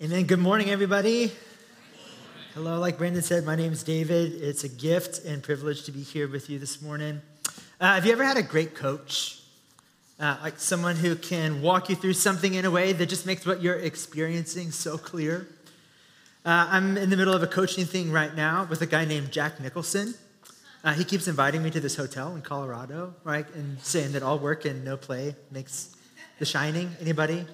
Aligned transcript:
Amen. 0.00 0.26
Good 0.26 0.38
morning, 0.38 0.70
everybody. 0.70 1.32
Hello, 2.54 2.78
like 2.78 2.98
Brandon 2.98 3.20
said, 3.20 3.44
my 3.44 3.56
name 3.56 3.72
is 3.72 3.82
David. 3.82 4.32
It's 4.40 4.62
a 4.62 4.68
gift 4.68 5.24
and 5.24 5.42
privilege 5.42 5.82
to 5.86 5.90
be 5.90 6.02
here 6.02 6.28
with 6.28 6.48
you 6.48 6.60
this 6.60 6.80
morning. 6.80 7.20
Uh, 7.80 7.94
have 7.94 8.06
you 8.06 8.12
ever 8.12 8.22
had 8.22 8.36
a 8.36 8.44
great 8.44 8.76
coach? 8.76 9.40
Uh, 10.20 10.36
like 10.40 10.60
someone 10.60 10.94
who 10.94 11.16
can 11.16 11.62
walk 11.62 11.88
you 11.88 11.96
through 11.96 12.12
something 12.12 12.54
in 12.54 12.64
a 12.64 12.70
way 12.70 12.92
that 12.92 13.06
just 13.06 13.26
makes 13.26 13.44
what 13.44 13.60
you're 13.60 13.74
experiencing 13.74 14.70
so 14.70 14.96
clear? 14.96 15.48
Uh, 16.44 16.68
I'm 16.70 16.96
in 16.96 17.10
the 17.10 17.16
middle 17.16 17.34
of 17.34 17.42
a 17.42 17.48
coaching 17.48 17.84
thing 17.84 18.12
right 18.12 18.36
now 18.36 18.68
with 18.70 18.80
a 18.82 18.86
guy 18.86 19.04
named 19.04 19.32
Jack 19.32 19.58
Nicholson. 19.58 20.14
Uh, 20.84 20.92
he 20.92 21.02
keeps 21.02 21.26
inviting 21.26 21.60
me 21.60 21.72
to 21.72 21.80
this 21.80 21.96
hotel 21.96 22.36
in 22.36 22.42
Colorado, 22.42 23.16
right, 23.24 23.52
and 23.52 23.80
saying 23.80 24.12
that 24.12 24.22
all 24.22 24.38
work 24.38 24.64
and 24.64 24.84
no 24.84 24.96
play 24.96 25.34
makes 25.50 25.96
The 26.38 26.44
Shining. 26.44 26.94
Anybody? 27.00 27.44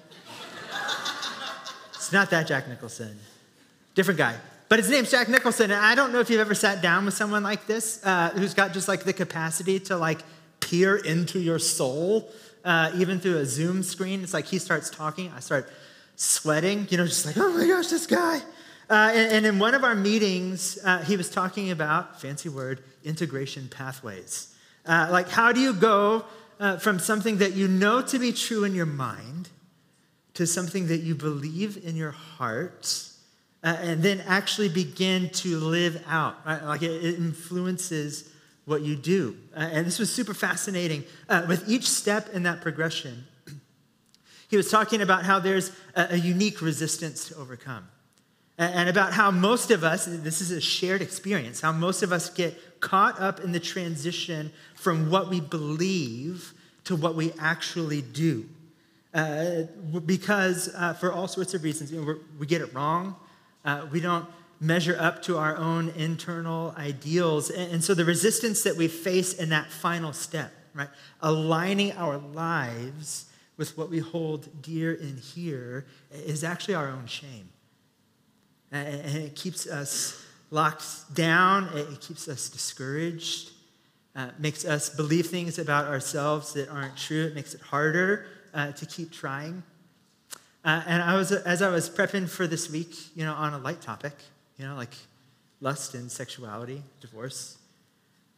It's 2.05 2.13
not 2.13 2.29
that 2.29 2.45
Jack 2.45 2.67
Nicholson. 2.67 3.17
Different 3.95 4.19
guy. 4.19 4.35
But 4.69 4.77
his 4.77 4.91
name's 4.91 5.09
Jack 5.09 5.27
Nicholson. 5.27 5.71
And 5.71 5.83
I 5.83 5.95
don't 5.95 6.13
know 6.13 6.19
if 6.19 6.29
you've 6.29 6.39
ever 6.39 6.53
sat 6.53 6.79
down 6.79 7.05
with 7.05 7.15
someone 7.15 7.41
like 7.41 7.65
this 7.65 7.99
uh, 8.05 8.29
who's 8.29 8.53
got 8.53 8.73
just 8.73 8.87
like 8.87 9.05
the 9.05 9.11
capacity 9.11 9.79
to 9.79 9.97
like 9.97 10.19
peer 10.59 10.97
into 10.97 11.39
your 11.39 11.57
soul, 11.57 12.31
uh, 12.63 12.91
even 12.95 13.19
through 13.19 13.37
a 13.37 13.45
Zoom 13.47 13.81
screen. 13.81 14.21
It's 14.21 14.35
like 14.35 14.45
he 14.45 14.59
starts 14.59 14.91
talking, 14.91 15.31
I 15.35 15.39
start 15.39 15.67
sweating, 16.15 16.85
you 16.91 16.97
know, 16.97 17.07
just 17.07 17.25
like, 17.25 17.37
oh 17.37 17.51
my 17.51 17.65
gosh, 17.65 17.87
this 17.87 18.05
guy. 18.05 18.39
Uh, 18.87 19.11
and, 19.15 19.31
and, 19.33 19.45
in 19.47 19.57
one 19.57 19.73
of 19.73 19.83
our 19.83 19.95
meetings, 19.95 20.77
uh, 20.85 20.99
he 20.99 21.17
was 21.17 21.27
talking 21.27 21.71
about, 21.71 22.21
fancy 22.21 22.49
word, 22.49 22.83
integration 23.03 23.67
pathways. 23.67 24.53
Uh, 24.85 25.07
like, 25.09 25.27
how 25.27 25.51
do 25.51 25.59
you 25.59 25.73
go 25.73 26.23
uh, 26.59 26.77
from 26.77 26.99
something 26.99 27.37
that 27.37 27.53
you 27.53 27.67
know 27.67 28.03
to 28.03 28.19
be 28.19 28.31
true 28.31 28.63
in 28.63 28.75
your 28.75 28.85
mind 28.85 29.49
to 30.35 30.45
something 30.45 30.87
that 30.87 30.99
you 30.99 31.15
believe 31.15 31.83
in 31.83 31.95
your 31.95 32.11
heart 32.11 33.09
uh, 33.63 33.75
and 33.81 34.03
then 34.03 34.21
actually 34.27 34.69
begin 34.69 35.29
to 35.31 35.57
live 35.57 36.01
out. 36.07 36.37
Right? 36.45 36.63
Like 36.63 36.83
it, 36.83 37.03
it, 37.03 37.15
influences 37.15 38.29
what 38.65 38.81
you 38.81 38.95
do. 38.95 39.37
Uh, 39.55 39.69
and 39.71 39.87
this 39.87 39.97
was 39.97 40.13
super 40.13 40.33
fascinating. 40.33 41.03
Uh, 41.27 41.45
with 41.47 41.67
each 41.67 41.89
step 41.89 42.29
in 42.33 42.43
that 42.43 42.61
progression, 42.61 43.25
he 44.49 44.57
was 44.57 44.69
talking 44.69 45.01
about 45.01 45.25
how 45.25 45.39
there's 45.39 45.71
a, 45.95 46.07
a 46.11 46.15
unique 46.17 46.61
resistance 46.61 47.29
to 47.29 47.35
overcome. 47.37 47.87
And 48.57 48.87
about 48.87 49.11
how 49.11 49.31
most 49.31 49.69
of 49.69 49.83
us, 49.83 50.05
this 50.05 50.39
is 50.39 50.49
a 50.51 50.61
shared 50.61 51.01
experience, 51.01 51.59
how 51.59 51.73
most 51.73 52.03
of 52.03 52.13
us 52.13 52.29
get 52.29 52.79
caught 52.79 53.19
up 53.19 53.41
in 53.41 53.51
the 53.51 53.59
transition 53.59 54.53
from 54.75 55.09
what 55.09 55.29
we 55.29 55.41
believe 55.41 56.53
to 56.85 56.95
what 56.95 57.15
we 57.15 57.33
actually 57.37 58.01
do. 58.01 58.45
Uh, 59.15 59.63
because 60.05 60.75
uh, 60.75 60.93
for 60.93 61.13
all 61.13 61.25
sorts 61.25 61.53
of 61.53 61.63
reasons, 61.63 61.89
you 61.89 62.01
know, 62.01 62.15
we 62.37 62.45
get 62.45 62.59
it 62.59 62.73
wrong. 62.73 63.15
Uh, 63.63 63.87
we 63.89 64.01
don't 64.01 64.27
measure 64.59 64.97
up 64.99 65.21
to 65.21 65.37
our 65.37 65.55
own 65.55 65.87
internal 65.95 66.75
ideals. 66.77 67.49
And, 67.49 67.75
and 67.75 67.83
so 67.83 67.93
the 67.93 68.03
resistance 68.03 68.63
that 68.63 68.75
we 68.75 68.89
face 68.89 69.33
in 69.33 69.49
that 69.49 69.71
final 69.71 70.11
step, 70.11 70.51
right, 70.73 70.89
aligning 71.21 71.93
our 71.93 72.17
lives 72.17 73.29
with 73.55 73.77
what 73.77 73.89
we 73.89 73.99
hold 73.99 74.61
dear 74.61 74.93
in 74.93 75.15
here, 75.15 75.85
is 76.11 76.43
actually 76.43 76.75
our 76.75 76.89
own 76.89 77.05
shame. 77.07 77.47
And 78.69 79.15
it 79.15 79.35
keeps 79.37 79.65
us 79.65 80.25
locked 80.51 81.15
down, 81.15 81.69
it 81.73 82.01
keeps 82.01 82.27
us 82.27 82.49
discouraged, 82.49 83.51
uh, 84.13 84.31
makes 84.39 84.65
us 84.65 84.89
believe 84.89 85.27
things 85.27 85.57
about 85.57 85.85
ourselves 85.85 86.51
that 86.53 86.67
aren't 86.67 86.97
true, 86.97 87.27
it 87.27 87.35
makes 87.35 87.53
it 87.53 87.61
harder 87.61 88.25
uh, 88.55 88.71
to 88.71 88.85
keep 88.85 89.11
trying. 89.11 89.61
Uh, 90.63 90.81
and 90.87 91.03
I 91.03 91.15
was, 91.15 91.31
as 91.31 91.61
I 91.61 91.69
was 91.69 91.89
prepping 91.89 92.27
for 92.27 92.47
this 92.47 92.71
week, 92.71 92.95
you 93.15 93.23
know, 93.23 93.33
on 93.33 93.53
a 93.53 93.59
light 93.59 93.81
topic, 93.81 94.13
you 94.57 94.65
know, 94.65 94.75
like 94.75 94.93
lust 95.61 95.93
and 95.93 96.11
sexuality, 96.11 96.81
divorce. 97.01 97.57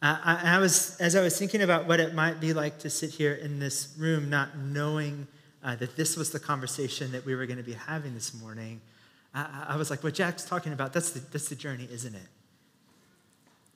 Uh, 0.02 0.18
I, 0.22 0.56
I, 0.56 0.58
was, 0.58 1.00
as 1.00 1.16
I 1.16 1.22
was 1.22 1.38
thinking 1.38 1.62
about 1.62 1.86
what 1.86 2.00
it 2.00 2.14
might 2.14 2.40
be 2.40 2.52
like 2.52 2.78
to 2.80 2.90
sit 2.90 3.10
here 3.10 3.34
in 3.34 3.58
this 3.58 3.94
room, 3.98 4.28
not 4.28 4.58
knowing 4.58 5.26
uh, 5.64 5.76
that 5.76 5.96
this 5.96 6.16
was 6.16 6.30
the 6.30 6.38
conversation 6.38 7.12
that 7.12 7.24
we 7.24 7.34
were 7.34 7.46
going 7.46 7.56
to 7.56 7.64
be 7.64 7.72
having 7.72 8.14
this 8.14 8.34
morning, 8.34 8.80
I, 9.34 9.66
I, 9.70 9.76
was 9.76 9.90
like, 9.90 10.04
what 10.04 10.14
Jack's 10.14 10.44
talking 10.44 10.72
about, 10.72 10.92
that's 10.92 11.10
the, 11.10 11.20
that's 11.20 11.48
the 11.48 11.56
journey, 11.56 11.88
isn't 11.90 12.14
it? 12.14 12.28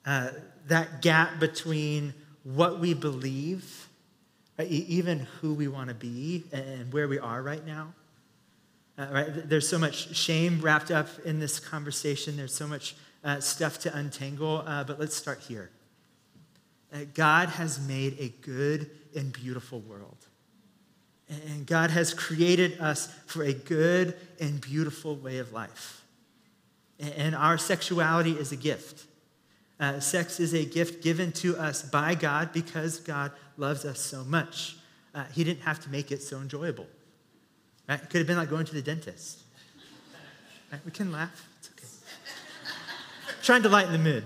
Uh, 0.05 0.29
that 0.67 1.01
gap 1.01 1.39
between 1.39 2.13
what 2.43 2.79
we 2.79 2.93
believe 2.93 3.87
right? 4.57 4.67
even 4.67 5.19
who 5.41 5.53
we 5.53 5.67
want 5.67 5.89
to 5.89 5.95
be 5.95 6.43
and 6.51 6.91
where 6.93 7.07
we 7.07 7.19
are 7.19 7.41
right 7.41 7.65
now. 7.65 7.93
Uh, 8.97 9.07
right? 9.11 9.49
There's 9.49 9.67
so 9.67 9.79
much 9.79 10.15
shame 10.15 10.61
wrapped 10.61 10.91
up 10.91 11.07
in 11.25 11.39
this 11.39 11.59
conversation. 11.59 12.37
There's 12.37 12.53
so 12.53 12.67
much 12.67 12.95
uh, 13.23 13.39
stuff 13.39 13.79
to 13.79 13.97
untangle, 13.97 14.63
uh, 14.67 14.83
but 14.83 14.99
let's 14.99 15.15
start 15.15 15.39
here. 15.47 15.71
Uh, 16.93 16.99
God 17.13 17.49
has 17.49 17.79
made 17.79 18.17
a 18.19 18.29
good 18.45 18.91
and 19.15 19.33
beautiful 19.33 19.79
world. 19.79 20.17
And 21.29 21.65
God 21.65 21.89
has 21.89 22.13
created 22.13 22.79
us 22.79 23.07
for 23.25 23.43
a 23.43 23.53
good 23.53 24.15
and 24.39 24.61
beautiful 24.61 25.15
way 25.15 25.39
of 25.39 25.51
life. 25.53 26.03
And 26.99 27.35
our 27.35 27.57
sexuality 27.57 28.33
is 28.33 28.51
a 28.51 28.55
gift. 28.55 29.05
Uh, 29.79 29.99
sex 29.99 30.39
is 30.39 30.53
a 30.53 30.63
gift 30.63 31.03
given 31.03 31.31
to 31.31 31.57
us 31.57 31.81
by 31.81 32.13
God 32.13 32.53
because 32.53 32.99
God 32.99 33.31
loves 33.57 33.85
us 33.85 33.99
so 33.99 34.23
much. 34.23 34.77
Uh, 35.13 35.25
he 35.33 35.43
didn't 35.43 35.61
have 35.61 35.79
to 35.83 35.89
make 35.89 36.11
it 36.11 36.21
so 36.21 36.37
enjoyable. 36.37 36.87
Right? 37.87 38.01
It 38.01 38.09
could 38.09 38.19
have 38.19 38.27
been 38.27 38.37
like 38.37 38.49
going 38.49 38.65
to 38.65 38.73
the 38.73 38.81
dentist. 38.81 39.39
Right? 40.71 40.81
We 40.85 40.91
can 40.91 41.11
laugh. 41.11 41.47
It's 41.59 41.69
okay. 41.69 43.35
Trying 43.43 43.63
to 43.63 43.69
lighten 43.69 43.93
the 43.93 43.99
mood. 43.99 44.23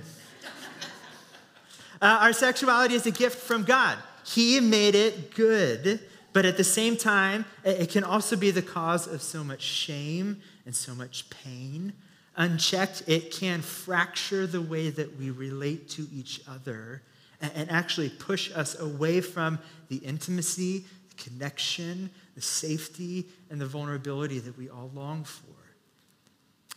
Uh, 2.02 2.20
our 2.22 2.34
sexuality 2.34 2.94
is 2.94 3.06
a 3.06 3.12
gift 3.12 3.38
from 3.38 3.64
God. 3.64 3.98
He 4.24 4.60
made 4.60 4.94
it 4.94 5.34
good, 5.34 6.00
but 6.32 6.46
at 6.46 6.58
the 6.58 6.64
same 6.64 6.96
time, 6.96 7.46
it 7.64 7.90
can 7.90 8.04
also 8.04 8.36
be 8.36 8.52
the 8.52 8.62
cause 8.62 9.08
of 9.08 9.22
so 9.22 9.44
much 9.44 9.62
shame 9.62 10.42
and 10.66 10.76
so 10.76 10.94
much 10.94 11.30
pain 11.30 11.94
unchecked, 12.38 13.04
it 13.08 13.32
can 13.32 13.62
fracture 13.62 14.48
the 14.48 14.62
way 14.62 14.90
that 14.92 15.18
we 15.18 15.32
relate 15.32 15.90
to 15.90 16.08
each 16.16 16.40
other 16.48 17.02
and 17.42 17.70
actually 17.70 18.10
push 18.10 18.52
us 18.56 18.80
away 18.80 19.22
from 19.22 19.60
the 19.90 19.98
intimacy, 19.98 20.86
the 21.10 21.24
connection, 21.24 22.10
the 22.36 22.42
safety, 22.42 23.26
and 23.50 23.62
the 23.62 23.66
vulnerability 23.66 24.40
that 24.40 24.58
we 24.58 24.70
all 24.70 24.92
long 24.94 25.24
for. 25.24 25.44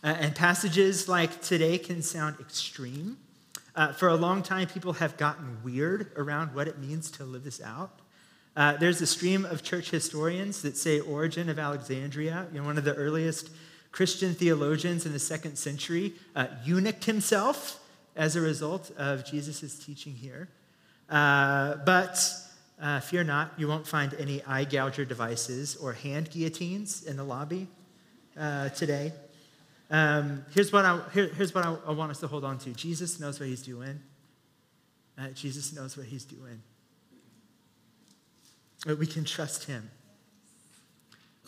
And 0.03 0.35
passages 0.35 1.07
like 1.07 1.41
today 1.41 1.77
can 1.77 2.01
sound 2.01 2.37
extreme. 2.39 3.17
Uh, 3.75 3.93
for 3.93 4.09
a 4.09 4.15
long 4.15 4.41
time, 4.43 4.67
people 4.67 4.93
have 4.93 5.15
gotten 5.17 5.57
weird 5.63 6.11
around 6.17 6.53
what 6.55 6.67
it 6.67 6.79
means 6.79 7.11
to 7.11 7.23
live 7.23 7.43
this 7.43 7.61
out. 7.61 7.99
Uh, 8.55 8.75
there's 8.77 8.99
a 9.01 9.07
stream 9.07 9.45
of 9.45 9.63
church 9.63 9.91
historians 9.91 10.61
that 10.61 10.75
say 10.75 10.99
Origen 10.99 11.49
of 11.49 11.57
Alexandria, 11.57 12.47
you 12.51 12.59
know, 12.59 12.65
one 12.65 12.77
of 12.77 12.83
the 12.83 12.93
earliest 12.95 13.49
Christian 13.91 14.33
theologians 14.33 15.05
in 15.05 15.13
the 15.13 15.19
second 15.19 15.57
century 15.57 16.13
uh, 16.35 16.47
eunuched 16.65 17.05
himself 17.05 17.80
as 18.15 18.35
a 18.35 18.41
result 18.41 18.91
of 18.97 19.25
Jesus' 19.25 19.77
teaching 19.77 20.13
here. 20.13 20.49
Uh, 21.09 21.75
but 21.85 22.19
uh, 22.81 22.99
fear 22.99 23.23
not, 23.23 23.53
you 23.57 23.67
won't 23.67 23.87
find 23.87 24.13
any 24.15 24.43
eye 24.43 24.63
gouger 24.63 25.05
devices 25.05 25.75
or 25.75 25.93
hand 25.93 26.29
guillotines 26.31 27.03
in 27.03 27.17
the 27.17 27.23
lobby 27.23 27.67
uh, 28.39 28.69
today. 28.69 29.13
Um, 29.89 30.45
here's 30.53 30.71
what, 30.71 30.85
I, 30.85 31.01
here, 31.13 31.27
here's 31.27 31.53
what 31.53 31.65
I, 31.65 31.75
I, 31.85 31.91
want 31.91 32.11
us 32.11 32.19
to 32.21 32.27
hold 32.27 32.45
on 32.45 32.57
to 32.59 32.71
Jesus 32.71 33.19
knows 33.19 33.39
what 33.39 33.49
he's 33.49 33.61
doing. 33.61 33.99
Uh, 35.17 35.27
Jesus 35.29 35.73
knows 35.73 35.97
what 35.97 36.05
he's 36.05 36.23
doing. 36.23 36.61
We 38.97 39.05
can 39.05 39.25
trust 39.25 39.65
him 39.65 39.91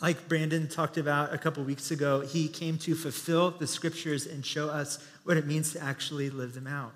like 0.04 0.28
Brandon 0.28 0.68
talked 0.68 0.98
about 0.98 1.32
a 1.32 1.38
couple 1.38 1.64
weeks 1.64 1.90
ago, 1.90 2.20
he 2.20 2.46
came 2.46 2.76
to 2.76 2.94
fulfill 2.94 3.52
the 3.52 3.66
scriptures 3.66 4.26
and 4.26 4.44
show 4.44 4.68
us 4.68 4.98
what 5.22 5.38
it 5.38 5.46
means 5.46 5.72
to 5.72 5.82
actually 5.82 6.28
live 6.28 6.52
them 6.52 6.66
out. 6.66 6.92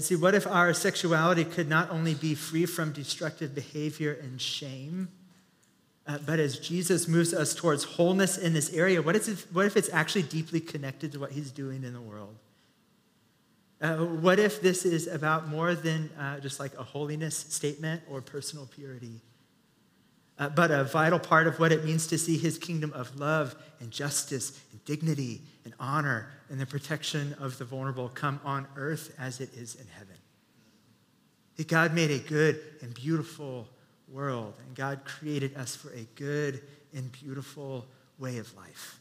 See, 0.00 0.16
what 0.16 0.34
if 0.34 0.46
our 0.46 0.72
sexuality 0.72 1.44
could 1.44 1.68
not 1.68 1.90
only 1.90 2.14
be 2.14 2.34
free 2.34 2.64
from 2.64 2.90
destructive 2.92 3.54
behavior 3.54 4.18
and 4.22 4.40
shame, 4.40 5.08
uh, 6.06 6.20
but 6.24 6.38
as 6.38 6.58
Jesus 6.58 7.06
moves 7.06 7.34
us 7.34 7.54
towards 7.54 7.84
wholeness 7.84 8.38
in 8.38 8.54
this 8.54 8.72
area, 8.72 9.02
what, 9.02 9.14
is 9.14 9.28
it, 9.28 9.44
what 9.52 9.66
if 9.66 9.76
it's 9.76 9.90
actually 9.92 10.22
deeply 10.22 10.58
connected 10.58 11.12
to 11.12 11.18
what 11.18 11.32
he's 11.32 11.50
doing 11.50 11.84
in 11.84 11.92
the 11.92 12.00
world? 12.00 12.34
Uh, 13.78 13.96
what 13.96 14.38
if 14.38 14.62
this 14.62 14.86
is 14.86 15.06
about 15.06 15.48
more 15.48 15.74
than 15.74 16.08
uh, 16.18 16.40
just 16.40 16.58
like 16.58 16.72
a 16.78 16.82
holiness 16.82 17.36
statement 17.36 18.00
or 18.08 18.22
personal 18.22 18.64
purity? 18.64 19.20
Uh, 20.38 20.48
but 20.48 20.70
a 20.70 20.84
vital 20.84 21.18
part 21.18 21.46
of 21.46 21.58
what 21.58 21.72
it 21.72 21.84
means 21.84 22.06
to 22.08 22.18
see 22.18 22.36
his 22.36 22.58
kingdom 22.58 22.92
of 22.92 23.18
love 23.18 23.54
and 23.80 23.90
justice 23.90 24.60
and 24.72 24.84
dignity 24.84 25.42
and 25.64 25.74
honor 25.78 26.28
and 26.50 26.60
the 26.60 26.66
protection 26.66 27.34
of 27.38 27.56
the 27.58 27.64
vulnerable 27.64 28.08
come 28.08 28.40
on 28.44 28.66
earth 28.76 29.14
as 29.18 29.40
it 29.40 29.54
is 29.54 29.76
in 29.76 29.86
heaven. 29.86 30.16
That 31.56 31.68
God 31.68 31.94
made 31.94 32.10
a 32.10 32.18
good 32.18 32.60
and 32.82 32.92
beautiful 32.92 33.68
world, 34.08 34.54
and 34.66 34.74
God 34.74 35.04
created 35.04 35.56
us 35.56 35.76
for 35.76 35.90
a 35.92 36.06
good 36.16 36.62
and 36.92 37.10
beautiful 37.12 37.86
way 38.18 38.38
of 38.38 38.54
life. 38.56 38.98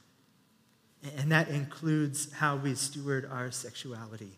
And 1.17 1.31
that 1.31 1.49
includes 1.49 2.31
how 2.31 2.55
we 2.55 2.75
steward 2.75 3.27
our 3.29 3.51
sexuality. 3.51 4.37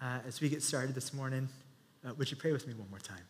Uh, 0.00 0.20
as 0.26 0.40
we 0.40 0.48
get 0.48 0.62
started 0.62 0.94
this 0.94 1.12
morning, 1.12 1.48
uh, 2.06 2.14
would 2.14 2.30
you 2.30 2.36
pray 2.36 2.52
with 2.52 2.66
me 2.66 2.74
one 2.74 2.88
more 2.88 3.00
time? 3.00 3.24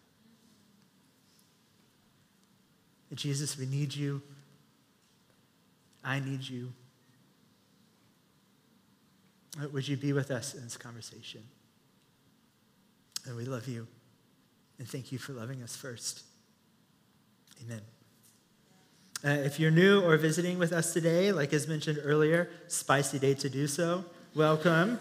Jesus, 3.15 3.57
we 3.57 3.67
need 3.67 3.95
you. 3.95 4.23
I 6.05 6.21
need 6.21 6.43
you. 6.43 6.73
Uh, 9.61 9.69
would 9.69 9.89
you 9.89 9.97
be 9.97 10.13
with 10.13 10.31
us 10.31 10.55
in 10.55 10.63
this 10.63 10.77
conversation? 10.77 11.43
And 13.27 13.37
we 13.37 13.45
love 13.45 13.67
you. 13.67 13.87
And 14.79 14.89
thank 14.89 15.11
you 15.11 15.19
for 15.19 15.33
loving 15.33 15.63
us 15.63 15.75
first. 15.75 16.23
Amen. 17.65 17.81
Uh, 19.25 19.31
if 19.45 19.59
you're 19.59 19.73
new 19.73 20.01
or 20.01 20.17
visiting 20.17 20.59
with 20.59 20.73
us 20.73 20.93
today, 20.93 21.33
like 21.33 21.53
as 21.53 21.67
mentioned 21.67 21.99
earlier, 22.05 22.49
spicy 22.69 23.19
day 23.19 23.35
to 23.35 23.51
do 23.51 23.67
so. 23.67 24.05
Welcome. 24.35 25.01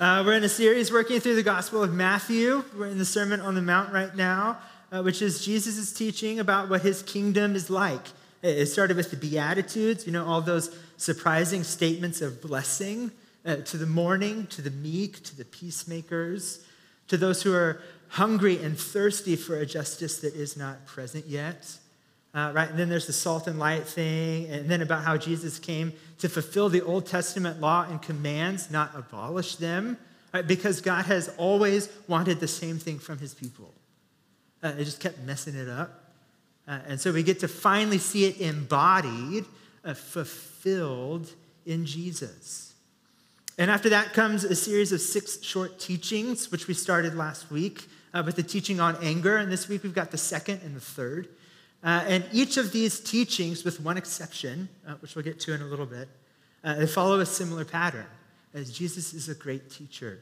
Uh, 0.00 0.22
we're 0.24 0.32
in 0.32 0.42
a 0.42 0.48
series 0.48 0.90
working 0.90 1.20
through 1.20 1.34
the 1.34 1.42
Gospel 1.42 1.82
of 1.82 1.92
Matthew. 1.92 2.64
We're 2.76 2.86
in 2.86 2.98
the 2.98 3.04
Sermon 3.04 3.40
on 3.40 3.54
the 3.54 3.60
Mount 3.60 3.92
right 3.92 4.14
now, 4.16 4.58
uh, 4.92 5.02
which 5.02 5.22
is 5.22 5.44
Jesus' 5.44 5.92
teaching 5.92 6.38
about 6.38 6.68
what 6.68 6.82
his 6.82 7.02
kingdom 7.02 7.56
is 7.56 7.70
like. 7.70 8.06
It 8.42 8.66
started 8.66 8.96
with 8.96 9.10
the 9.10 9.16
Beatitudes, 9.16 10.04
you 10.04 10.12
know, 10.12 10.26
all 10.26 10.42
those 10.42 10.76
surprising 10.96 11.64
statements 11.64 12.20
of 12.20 12.42
blessing 12.42 13.10
uh, 13.46 13.56
to 13.56 13.76
the 13.76 13.86
mourning, 13.86 14.46
to 14.48 14.60
the 14.60 14.70
meek, 14.70 15.22
to 15.24 15.36
the 15.36 15.44
peacemakers, 15.44 16.64
to 17.08 17.16
those 17.16 17.42
who 17.42 17.54
are 17.54 17.80
hungry 18.08 18.62
and 18.62 18.78
thirsty 18.78 19.36
for 19.36 19.56
a 19.56 19.64
justice 19.64 20.18
that 20.18 20.34
is 20.34 20.56
not 20.56 20.84
present 20.86 21.26
yet. 21.26 21.78
Uh, 22.34 22.50
right? 22.54 22.70
And 22.70 22.78
then 22.78 22.88
there's 22.88 23.06
the 23.06 23.12
salt 23.12 23.46
and 23.46 23.58
light 23.58 23.84
thing, 23.84 24.46
and 24.46 24.68
then 24.68 24.80
about 24.80 25.04
how 25.04 25.18
Jesus 25.18 25.58
came 25.58 25.92
to 26.18 26.28
fulfill 26.28 26.68
the 26.68 26.80
Old 26.80 27.06
Testament 27.06 27.60
law 27.60 27.86
and 27.88 28.00
commands, 28.00 28.70
not 28.70 28.90
abolish 28.94 29.56
them, 29.56 29.98
right? 30.32 30.46
because 30.46 30.80
God 30.80 31.04
has 31.04 31.28
always 31.36 31.90
wanted 32.08 32.40
the 32.40 32.48
same 32.48 32.78
thing 32.78 32.98
from 32.98 33.18
his 33.18 33.34
people. 33.34 33.74
Uh, 34.62 34.68
it 34.78 34.84
just 34.84 35.00
kept 35.00 35.18
messing 35.20 35.54
it 35.54 35.68
up. 35.68 36.02
Uh, 36.68 36.78
and 36.86 37.00
so 37.00 37.12
we 37.12 37.22
get 37.22 37.40
to 37.40 37.48
finally 37.48 37.98
see 37.98 38.24
it 38.26 38.40
embodied, 38.40 39.44
uh, 39.84 39.94
fulfilled 39.94 41.32
in 41.66 41.84
Jesus. 41.84 42.74
And 43.58 43.70
after 43.70 43.88
that 43.90 44.12
comes 44.12 44.44
a 44.44 44.54
series 44.54 44.92
of 44.92 45.00
six 45.00 45.42
short 45.42 45.78
teachings, 45.78 46.50
which 46.50 46.68
we 46.68 46.74
started 46.74 47.14
last 47.14 47.50
week 47.50 47.86
uh, 48.14 48.22
with 48.24 48.36
the 48.36 48.42
teaching 48.42 48.80
on 48.80 48.96
anger. 49.02 49.36
And 49.36 49.50
this 49.50 49.68
week 49.68 49.82
we've 49.82 49.94
got 49.94 50.10
the 50.10 50.18
second 50.18 50.60
and 50.64 50.74
the 50.74 50.80
third. 50.80 51.28
Uh, 51.84 52.04
and 52.06 52.24
each 52.32 52.56
of 52.56 52.72
these 52.72 53.00
teachings, 53.00 53.64
with 53.64 53.80
one 53.80 53.96
exception, 53.96 54.68
uh, 54.86 54.94
which 55.00 55.16
we'll 55.16 55.24
get 55.24 55.40
to 55.40 55.52
in 55.52 55.60
a 55.60 55.66
little 55.66 55.86
bit, 55.86 56.08
uh, 56.62 56.74
they 56.74 56.86
follow 56.86 57.18
a 57.18 57.26
similar 57.26 57.64
pattern, 57.64 58.06
as 58.54 58.70
Jesus 58.70 59.12
is 59.12 59.28
a 59.28 59.34
great 59.34 59.68
teacher. 59.68 60.20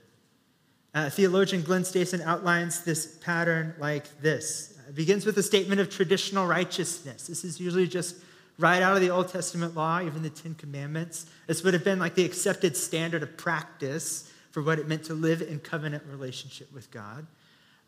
Uh, 0.93 1.09
theologian 1.09 1.63
Glen 1.63 1.83
Stassen 1.83 2.21
outlines 2.23 2.83
this 2.83 3.19
pattern 3.19 3.75
like 3.79 4.21
this. 4.21 4.77
It 4.89 4.97
begins 4.97 5.25
with 5.25 5.39
a 5.39 5.43
statement 5.43 5.81
of 5.81 5.89
traditional 5.89 6.47
righteousness. 6.47 7.29
This 7.29 7.45
is 7.45 7.61
usually 7.61 7.87
just 7.87 8.17
right 8.59 8.83
out 8.83 8.95
of 8.95 9.01
the 9.01 9.11
Old 9.11 9.29
Testament 9.29 9.77
law, 9.77 10.01
even 10.03 10.23
the 10.23 10.31
Ten 10.31 10.55
Commandments. 10.55 11.27
This 11.47 11.63
would 11.63 11.75
have 11.75 11.85
been 11.85 12.01
like 12.01 12.17
the 12.17 12.25
accepted 12.25 12.77
standard 12.77 13.23
of 13.23 13.37
practice 13.37 14.31
for 14.51 14.63
what 14.63 14.79
it 14.79 14.89
meant 14.89 15.05
to 15.05 15.15
live 15.15 15.43
in 15.43 15.61
covenant 15.61 16.03
relationship 16.11 16.73
with 16.73 16.91
God. 16.91 17.27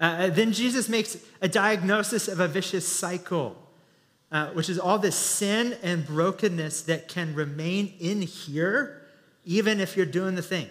Uh, 0.01 0.31
then 0.31 0.53
Jesus 0.53 0.89
makes 0.89 1.17
a 1.41 1.49
diagnosis 1.49 2.29
of 2.29 2.41
a 2.41 2.49
vicious 2.49 2.87
cycle, 2.89 3.57
uh, 4.31 4.49
which 4.51 4.69
is 4.69 4.79
all 4.79 4.99
this 4.99 5.17
sin 5.17 5.77
and 5.83 6.07
brokenness 6.07 6.83
that 6.83 7.09
can 7.09 7.35
remain 7.35 7.95
in 8.01 8.23
here, 8.23 9.03
even 9.45 9.81
if 9.81 9.97
you're 9.97 10.07
doing 10.07 10.35
the 10.37 10.43
thing. 10.43 10.69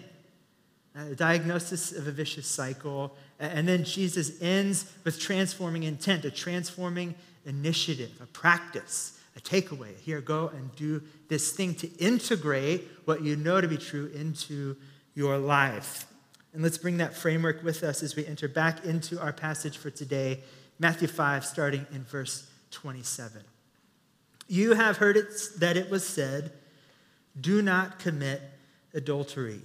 Uh, 0.94 1.12
a 1.12 1.14
diagnosis 1.14 1.90
of 1.92 2.06
a 2.06 2.10
vicious 2.10 2.46
cycle. 2.46 3.16
And 3.40 3.66
then 3.66 3.82
Jesus 3.82 4.40
ends 4.42 4.92
with 5.04 5.18
transforming 5.18 5.84
intent, 5.84 6.26
a 6.26 6.30
transforming 6.30 7.14
initiative, 7.46 8.10
a 8.22 8.26
practice, 8.26 9.18
a 9.34 9.40
takeaway. 9.40 9.98
Here, 10.00 10.20
go 10.20 10.48
and 10.48 10.74
do 10.76 11.02
this 11.28 11.52
thing 11.52 11.74
to 11.76 11.90
integrate 11.96 12.86
what 13.06 13.22
you 13.22 13.36
know 13.36 13.60
to 13.60 13.68
be 13.68 13.78
true 13.78 14.10
into 14.14 14.76
your 15.14 15.38
life. 15.38 16.06
And 16.52 16.62
let's 16.62 16.76
bring 16.76 16.98
that 16.98 17.16
framework 17.16 17.62
with 17.62 17.82
us 17.82 18.02
as 18.02 18.14
we 18.14 18.26
enter 18.26 18.46
back 18.46 18.84
into 18.84 19.18
our 19.18 19.32
passage 19.32 19.78
for 19.78 19.90
today, 19.90 20.40
Matthew 20.78 21.08
5, 21.08 21.46
starting 21.46 21.86
in 21.94 22.04
verse 22.04 22.50
27. 22.70 23.42
You 24.46 24.74
have 24.74 24.98
heard 24.98 25.16
it, 25.16 25.28
that 25.56 25.78
it 25.78 25.88
was 25.88 26.06
said, 26.06 26.52
Do 27.40 27.62
not 27.62 27.98
commit 27.98 28.42
adultery. 28.92 29.62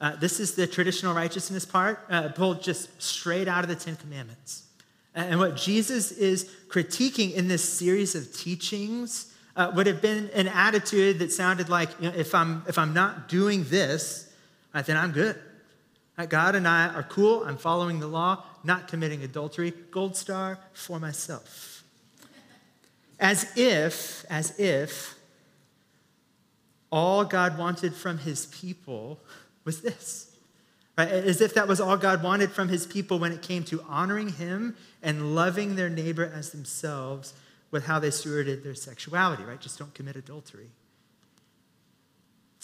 Uh, 0.00 0.14
this 0.16 0.38
is 0.38 0.54
the 0.54 0.66
traditional 0.66 1.14
righteousness 1.14 1.64
part, 1.64 2.04
uh, 2.08 2.28
pulled 2.28 2.62
just 2.62 3.02
straight 3.02 3.48
out 3.48 3.64
of 3.64 3.68
the 3.68 3.74
Ten 3.74 3.96
Commandments. 3.96 4.64
And 5.14 5.40
what 5.40 5.56
Jesus 5.56 6.12
is 6.12 6.48
critiquing 6.68 7.34
in 7.34 7.48
this 7.48 7.68
series 7.68 8.14
of 8.14 8.32
teachings 8.32 9.34
uh, 9.56 9.72
would 9.74 9.88
have 9.88 10.00
been 10.00 10.30
an 10.34 10.46
attitude 10.46 11.18
that 11.18 11.32
sounded 11.32 11.68
like, 11.68 11.90
you 12.00 12.08
know, 12.08 12.16
if, 12.16 12.34
I'm, 12.34 12.62
if 12.68 12.78
I'm 12.78 12.94
not 12.94 13.28
doing 13.28 13.64
this, 13.64 14.32
uh, 14.72 14.82
then 14.82 14.96
I'm 14.96 15.10
good. 15.10 15.36
God 16.28 16.56
and 16.56 16.66
I 16.66 16.88
are 16.88 17.04
cool. 17.04 17.44
I'm 17.44 17.56
following 17.56 18.00
the 18.00 18.08
law, 18.08 18.44
not 18.64 18.88
committing 18.88 19.22
adultery. 19.22 19.72
Gold 19.90 20.16
star 20.16 20.58
for 20.72 20.98
myself. 20.98 21.84
As 23.20 23.56
if, 23.56 24.24
as 24.28 24.58
if 24.58 25.16
all 26.90 27.24
God 27.24 27.58
wanted 27.58 27.94
from 27.94 28.18
his 28.18 28.46
people 28.46 29.20
was 29.64 29.80
this. 29.80 30.36
Right? 30.96 31.08
As 31.08 31.40
if 31.40 31.54
that 31.54 31.68
was 31.68 31.80
all 31.80 31.96
God 31.96 32.22
wanted 32.22 32.50
from 32.50 32.68
his 32.68 32.86
people 32.86 33.18
when 33.18 33.32
it 33.32 33.40
came 33.40 33.62
to 33.64 33.82
honoring 33.88 34.30
him 34.30 34.76
and 35.02 35.34
loving 35.34 35.76
their 35.76 35.88
neighbor 35.88 36.30
as 36.34 36.50
themselves 36.50 37.34
with 37.70 37.86
how 37.86 37.98
they 37.98 38.08
stewarded 38.08 38.64
their 38.64 38.74
sexuality, 38.74 39.44
right? 39.44 39.60
Just 39.60 39.78
don't 39.78 39.94
commit 39.94 40.16
adultery. 40.16 40.70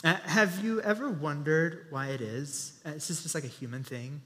Uh, 0.03 0.15
have 0.25 0.63
you 0.65 0.81
ever 0.83 1.09
wondered 1.09 1.87
why 1.91 2.09
it 2.09 2.21
is? 2.21 2.81
Uh, 2.85 2.93
this 2.93 3.09
is 3.11 3.23
just 3.23 3.35
like 3.35 3.45
a 3.45 3.49
human 3.49 3.83
thing. 3.83 4.21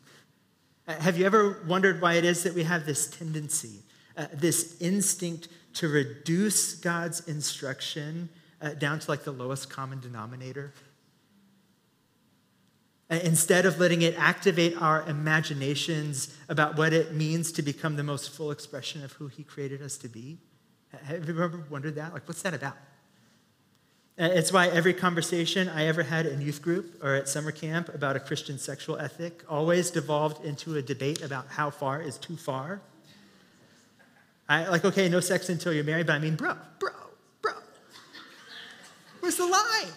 Uh, 0.87 0.95
have 0.95 1.19
you 1.19 1.27
ever 1.27 1.63
wondered 1.67 2.01
why 2.01 2.15
it 2.15 2.25
is 2.25 2.43
that 2.43 2.55
we 2.55 2.65
have 2.65 2.87
this 2.87 3.09
tendency, 3.09 3.83
uh, 4.17 4.27
this 4.33 4.81
instinct 4.81 5.49
to 5.75 5.87
reduce 5.87 6.75
God's 6.75 7.29
instruction 7.29 8.29
uh, 8.61 8.71
down 8.71 8.99
to 8.99 9.11
like 9.11 9.25
the 9.25 9.33
lowest 9.33 9.71
common 9.71 10.01
denominator? 10.01 10.73
Instead 13.11 13.65
of 13.65 13.81
letting 13.81 14.03
it 14.03 14.15
activate 14.19 14.81
our 14.81 15.03
imaginations 15.09 16.37
about 16.49 16.77
what 16.77 16.93
it 16.93 17.15
means 17.15 17.51
to 17.53 17.63
become 17.63 17.97
the 17.97 18.03
most 18.03 18.31
full 18.31 18.51
expression 18.51 19.03
of 19.03 19.13
who 19.13 19.29
He 19.29 19.43
created 19.43 19.81
us 19.81 19.97
to 19.99 20.09
be? 20.09 20.39
Have 21.05 21.27
you 21.27 21.43
ever 21.43 21.65
wondered 21.71 21.95
that? 21.95 22.13
Like, 22.13 22.29
what's 22.29 22.43
that 22.43 22.53
about? 22.53 22.77
It's 24.19 24.53
why 24.53 24.67
every 24.67 24.95
conversation 24.95 25.69
I 25.69 25.87
ever 25.87 26.03
had 26.03 26.27
in 26.27 26.41
youth 26.41 26.61
group 26.61 27.03
or 27.03 27.15
at 27.15 27.29
summer 27.29 27.53
camp 27.53 27.89
about 27.95 28.17
a 28.17 28.21
Christian 28.21 28.59
sexual 28.59 28.99
ethic 28.99 29.45
always 29.49 29.91
devolved 29.91 30.45
into 30.45 30.75
a 30.77 30.83
debate 30.83 31.23
about 31.23 31.47
how 31.49 31.71
far 31.71 32.03
is 32.03 32.19
too 32.19 32.37
far. 32.37 32.81
I 34.49 34.67
like, 34.69 34.85
okay, 34.85 35.09
no 35.09 35.21
sex 35.21 35.49
until 35.51 35.73
you're 35.73 35.85
married, 35.85 36.07
but 36.07 36.15
I 36.15 36.19
mean, 36.19 36.35
bro, 36.35 36.57
bro, 36.81 36.91
bro. 37.43 37.53
Where's 39.21 39.37
the 39.37 39.47
line? 39.47 39.93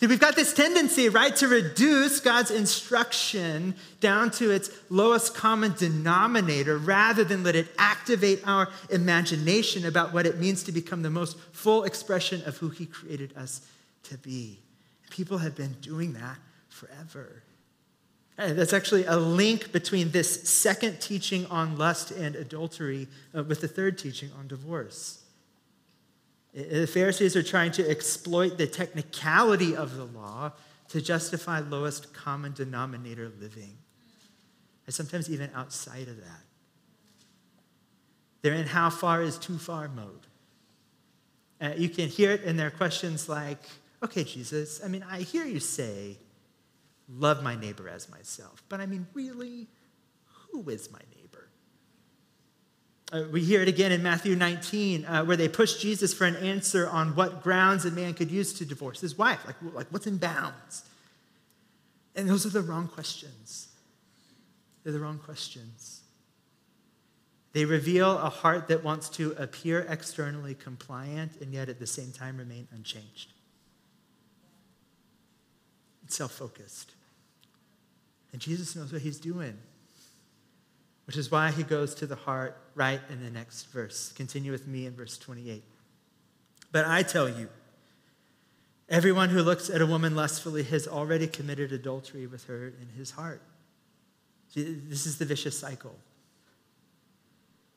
We've 0.00 0.18
got 0.18 0.34
this 0.34 0.54
tendency, 0.54 1.10
right, 1.10 1.36
to 1.36 1.48
reduce 1.48 2.20
God's 2.20 2.50
instruction 2.50 3.74
down 4.00 4.30
to 4.32 4.50
its 4.50 4.70
lowest 4.88 5.34
common 5.34 5.74
denominator 5.76 6.78
rather 6.78 7.22
than 7.22 7.42
let 7.42 7.54
it 7.54 7.68
activate 7.76 8.40
our 8.46 8.70
imagination 8.88 9.84
about 9.84 10.14
what 10.14 10.26
it 10.26 10.38
means 10.38 10.62
to 10.64 10.72
become 10.72 11.02
the 11.02 11.10
most 11.10 11.38
full 11.52 11.84
expression 11.84 12.42
of 12.46 12.56
who 12.56 12.70
He 12.70 12.86
created 12.86 13.36
us 13.36 13.60
to 14.04 14.16
be. 14.16 14.58
People 15.10 15.38
have 15.38 15.54
been 15.54 15.76
doing 15.82 16.14
that 16.14 16.38
forever. 16.70 17.42
And 18.38 18.58
that's 18.58 18.72
actually 18.72 19.04
a 19.04 19.16
link 19.16 19.70
between 19.70 20.12
this 20.12 20.48
second 20.48 21.02
teaching 21.02 21.44
on 21.46 21.76
lust 21.76 22.10
and 22.10 22.34
adultery 22.36 23.06
uh, 23.36 23.42
with 23.42 23.60
the 23.60 23.68
third 23.68 23.98
teaching 23.98 24.30
on 24.38 24.48
divorce. 24.48 25.19
The 26.52 26.86
Pharisees 26.86 27.36
are 27.36 27.42
trying 27.42 27.72
to 27.72 27.88
exploit 27.88 28.58
the 28.58 28.66
technicality 28.66 29.76
of 29.76 29.96
the 29.96 30.04
law 30.04 30.52
to 30.88 31.00
justify 31.00 31.60
lowest 31.60 32.12
common 32.12 32.52
denominator 32.52 33.30
living, 33.40 33.78
and 34.86 34.94
sometimes 34.94 35.30
even 35.30 35.50
outside 35.54 36.08
of 36.08 36.16
that. 36.16 36.42
They're 38.42 38.54
in 38.54 38.66
how 38.66 38.90
far 38.90 39.22
is 39.22 39.38
too 39.38 39.58
far 39.58 39.88
mode. 39.88 40.26
Uh, 41.60 41.72
you 41.76 41.88
can 41.88 42.08
hear 42.08 42.32
it 42.32 42.42
in 42.42 42.56
their 42.56 42.70
questions 42.70 43.28
like, 43.28 43.62
okay, 44.02 44.24
Jesus, 44.24 44.80
I 44.82 44.88
mean, 44.88 45.04
I 45.08 45.20
hear 45.20 45.44
you 45.44 45.60
say, 45.60 46.16
love 47.08 47.42
my 47.42 47.54
neighbor 47.54 47.88
as 47.88 48.08
myself, 48.10 48.64
but 48.68 48.80
I 48.80 48.86
mean, 48.86 49.06
really, 49.14 49.68
who 50.50 50.68
is 50.70 50.90
my? 50.90 51.00
Uh, 53.12 53.24
we 53.32 53.42
hear 53.42 53.60
it 53.60 53.66
again 53.66 53.90
in 53.90 54.02
Matthew 54.02 54.36
19, 54.36 55.04
uh, 55.04 55.24
where 55.24 55.36
they 55.36 55.48
push 55.48 55.80
Jesus 55.80 56.14
for 56.14 56.26
an 56.26 56.36
answer 56.36 56.88
on 56.88 57.16
what 57.16 57.42
grounds 57.42 57.84
a 57.84 57.90
man 57.90 58.14
could 58.14 58.30
use 58.30 58.52
to 58.54 58.64
divorce 58.64 59.00
his 59.00 59.18
wife. 59.18 59.44
Like, 59.46 59.56
like 59.74 59.86
what's 59.90 60.06
in 60.06 60.18
bounds? 60.18 60.84
And 62.14 62.28
those 62.28 62.46
are 62.46 62.50
the 62.50 62.62
wrong 62.62 62.86
questions. 62.86 63.68
They're 64.84 64.92
the 64.92 65.00
wrong 65.00 65.18
questions. 65.18 66.02
They 67.52 67.64
reveal 67.64 68.16
a 68.18 68.30
heart 68.30 68.68
that 68.68 68.84
wants 68.84 69.08
to 69.10 69.32
appear 69.32 69.84
externally 69.88 70.54
compliant 70.54 71.40
and 71.40 71.52
yet 71.52 71.68
at 71.68 71.80
the 71.80 71.86
same 71.86 72.12
time 72.12 72.36
remain 72.36 72.68
unchanged. 72.72 73.32
It's 76.04 76.14
self 76.14 76.32
focused. 76.32 76.92
And 78.32 78.40
Jesus 78.40 78.76
knows 78.76 78.92
what 78.92 79.02
he's 79.02 79.18
doing 79.18 79.58
which 81.10 81.16
is 81.16 81.28
why 81.28 81.50
he 81.50 81.64
goes 81.64 81.92
to 81.92 82.06
the 82.06 82.14
heart 82.14 82.56
right 82.76 83.00
in 83.10 83.20
the 83.20 83.30
next 83.32 83.64
verse. 83.72 84.12
Continue 84.12 84.52
with 84.52 84.68
me 84.68 84.86
in 84.86 84.94
verse 84.94 85.18
28. 85.18 85.64
But 86.70 86.86
I 86.86 87.02
tell 87.02 87.28
you, 87.28 87.48
everyone 88.88 89.30
who 89.30 89.42
looks 89.42 89.68
at 89.68 89.80
a 89.80 89.86
woman 89.86 90.14
lustfully 90.14 90.62
has 90.62 90.86
already 90.86 91.26
committed 91.26 91.72
adultery 91.72 92.28
with 92.28 92.44
her 92.44 92.68
in 92.68 92.90
his 92.96 93.10
heart. 93.10 93.42
See, 94.50 94.62
this 94.62 95.04
is 95.04 95.18
the 95.18 95.24
vicious 95.24 95.58
cycle. 95.58 95.96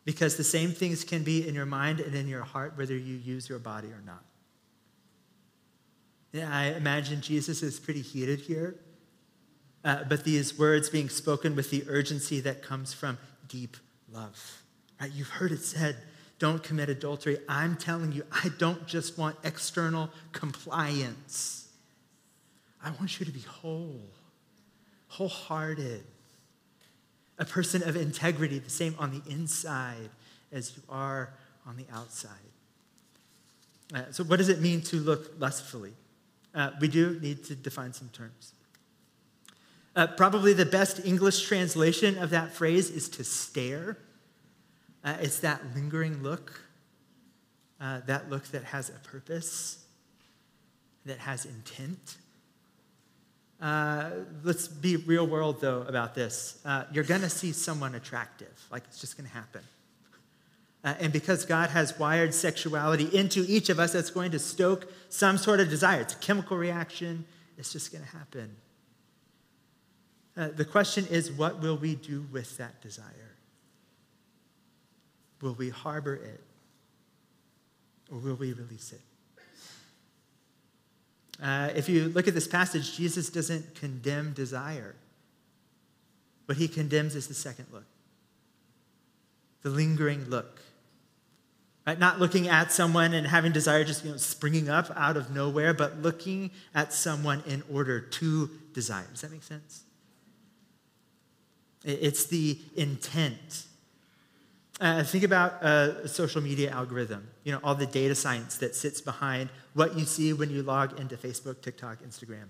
Because 0.06 0.38
the 0.38 0.44
same 0.44 0.70
things 0.70 1.04
can 1.04 1.24
be 1.24 1.48
in 1.48 1.56
your 1.56 1.66
mind 1.66 2.02
and 2.02 2.14
in 2.14 2.28
your 2.28 2.44
heart, 2.44 2.78
whether 2.78 2.96
you 2.96 3.16
use 3.16 3.50
your 3.50 3.58
body 3.58 3.88
or 3.88 4.04
not. 4.06 4.24
I 6.36 6.66
imagine 6.76 7.20
Jesus 7.20 7.64
is 7.64 7.80
pretty 7.80 8.02
heated 8.02 8.42
here 8.42 8.76
uh, 9.84 10.04
but 10.08 10.24
these 10.24 10.58
words 10.58 10.90
being 10.90 11.10
spoken 11.10 11.56
with 11.56 11.70
the 11.70 11.84
urgency 11.88 12.40
that 12.42 12.62
comes 12.62 12.94
from 12.94 13.18
deep 13.48 13.78
love. 14.12 14.62
Right? 15.00 15.12
You've 15.12 15.30
heard 15.30 15.52
it 15.52 15.62
said, 15.62 15.98
don't 16.40 16.64
commit 16.64 16.90
adultery. 16.90 17.38
I'm 17.48 17.76
telling 17.78 18.12
you, 18.12 18.26
I 18.32 18.50
don't 18.58 18.86
just 18.88 19.18
want 19.18 19.38
external 19.44 20.10
compliance. 20.32 21.70
I 22.84 22.92
want 22.92 23.20
you 23.20 23.26
to 23.26 23.32
be 23.32 23.42
whole, 23.42 24.02
wholehearted, 25.08 26.04
a 27.40 27.46
person 27.46 27.84
of 27.84 27.96
integrity, 27.96 28.60
the 28.60 28.70
same 28.70 28.96
on 29.00 29.12
the 29.12 29.32
inside 29.32 30.10
as 30.52 30.76
you 30.76 30.84
are 30.90 31.34
on 31.66 31.78
the 31.78 31.86
outside. 31.94 32.32
Uh, 33.94 34.04
so, 34.12 34.24
what 34.24 34.38
does 34.38 34.50
it 34.50 34.60
mean 34.60 34.82
to 34.82 34.98
look 34.98 35.34
lustfully? 35.40 35.94
Uh, 36.54 36.72
we 36.80 36.88
do 36.88 37.20
need 37.22 37.44
to 37.46 37.56
define 37.56 37.94
some 37.94 38.10
terms. 38.10 38.53
Uh, 39.96 40.08
probably 40.08 40.54
the 40.54 40.66
best 40.66 41.06
English 41.06 41.48
translation 41.48 42.18
of 42.18 42.32
that 42.32 42.52
phrase 42.52 42.90
is 42.90 43.08
to 43.10 43.24
stare. 43.24 43.98
Uh, 45.04 45.18
it's 45.20 45.40
that 45.40 45.62
lingering 45.76 46.24
look, 46.24 46.62
uh, 47.80 48.00
that 48.08 48.30
look 48.30 48.46
that 48.48 48.64
has 48.64 48.90
a 48.90 49.08
purpose, 49.08 49.86
that 51.06 51.20
has 51.20 51.46
intent. 51.46 52.18
Uh, 53.62 54.10
let's 54.44 54.68
be 54.68 54.96
real 54.96 55.28
world, 55.28 55.62
though, 55.62 55.84
about 55.84 56.16
this. 56.16 56.60
Uh, 56.66 56.86
you're 56.92 57.04
going 57.04 57.22
to 57.22 57.30
see 57.30 57.52
someone 57.52 57.94
attractive, 57.96 58.66
like 58.72 58.84
it's 58.88 59.00
just 59.00 59.16
going 59.16 59.30
to 59.30 59.36
happen. 59.36 59.62
Uh, 60.84 60.96
and 61.00 61.14
because 61.14 61.46
God 61.46 61.70
has 61.70 61.98
wired 61.98 62.34
sexuality 62.34 63.06
into 63.16 63.46
each 63.48 63.70
of 63.70 63.80
us, 63.80 63.94
that's 63.94 64.10
going 64.10 64.32
to 64.32 64.40
stoke 64.40 64.92
some 65.10 65.38
sort 65.38 65.60
of 65.60 65.70
desire. 65.70 66.02
It's 66.02 66.14
a 66.14 66.18
chemical 66.18 66.58
reaction, 66.58 67.26
it's 67.58 67.72
just 67.72 67.92
going 67.92 68.04
to 68.04 68.10
happen. 68.10 68.56
Uh, 70.36 70.48
the 70.48 70.66
question 70.66 71.06
is, 71.10 71.32
what 71.32 71.62
will 71.62 71.78
we 71.78 71.96
do 71.96 72.26
with 72.32 72.58
that 72.58 72.82
desire? 72.82 73.36
Will 75.42 75.54
we 75.54 75.70
harbor 75.70 76.16
it? 76.16 76.42
Or 78.12 78.18
will 78.18 78.36
we 78.36 78.54
release 78.54 78.94
it? 78.94 79.02
Uh, 81.42 81.70
if 81.76 81.90
you 81.90 82.10
look 82.10 82.28
at 82.28 82.34
this 82.34 82.48
passage, 82.48 82.96
Jesus 82.96 83.30
doesn't 83.30 83.76
condemn 83.76 84.34
desire. 84.34 84.96
What 86.46 86.58
he 86.58 86.68
condemns 86.68 87.16
is 87.16 87.28
the 87.28 87.34
second 87.34 87.68
look 87.72 87.86
the 89.64 89.70
lingering 89.70 90.30
look. 90.30 90.62
Right? 91.88 91.98
Not 91.98 92.20
looking 92.20 92.48
at 92.48 92.72
someone 92.72 93.14
and 93.14 93.26
having 93.26 93.52
desire 93.52 93.84
just 93.84 94.06
you 94.06 94.12
know, 94.12 94.18
springing 94.18 94.70
up 94.70 94.92
out 94.96 95.18
of 95.18 95.32
nowhere, 95.32 95.74
but 95.74 96.02
looking 96.02 96.52
at 96.76 96.94
someone 96.94 97.44
in 97.48 97.64
order 97.72 98.00
to 98.00 98.50
desire. 98.74 99.06
Does 99.12 99.22
that 99.22 99.32
make 99.32 99.44
sense? 99.44 99.83
It's 101.84 102.26
the 102.26 102.58
intent. 102.76 103.66
Uh, 104.80 105.04
think 105.04 105.24
about 105.24 105.64
a 105.64 106.08
social 106.08 106.42
media 106.42 106.72
algorithm, 106.72 107.28
you 107.44 107.52
know, 107.52 107.60
all 107.64 107.76
the 107.76 107.86
data 107.86 108.16
science 108.16 108.58
that 108.58 108.76
sits 108.76 109.02
behind 109.02 109.50
what 109.74 109.98
you 109.98 110.04
see 110.04 110.34
when 110.34 110.50
you 110.50 110.64
log 110.64 111.00
into 111.00 111.16
Facebook, 111.16 111.62
TikTok, 111.62 112.00
Instagram. 112.04 112.46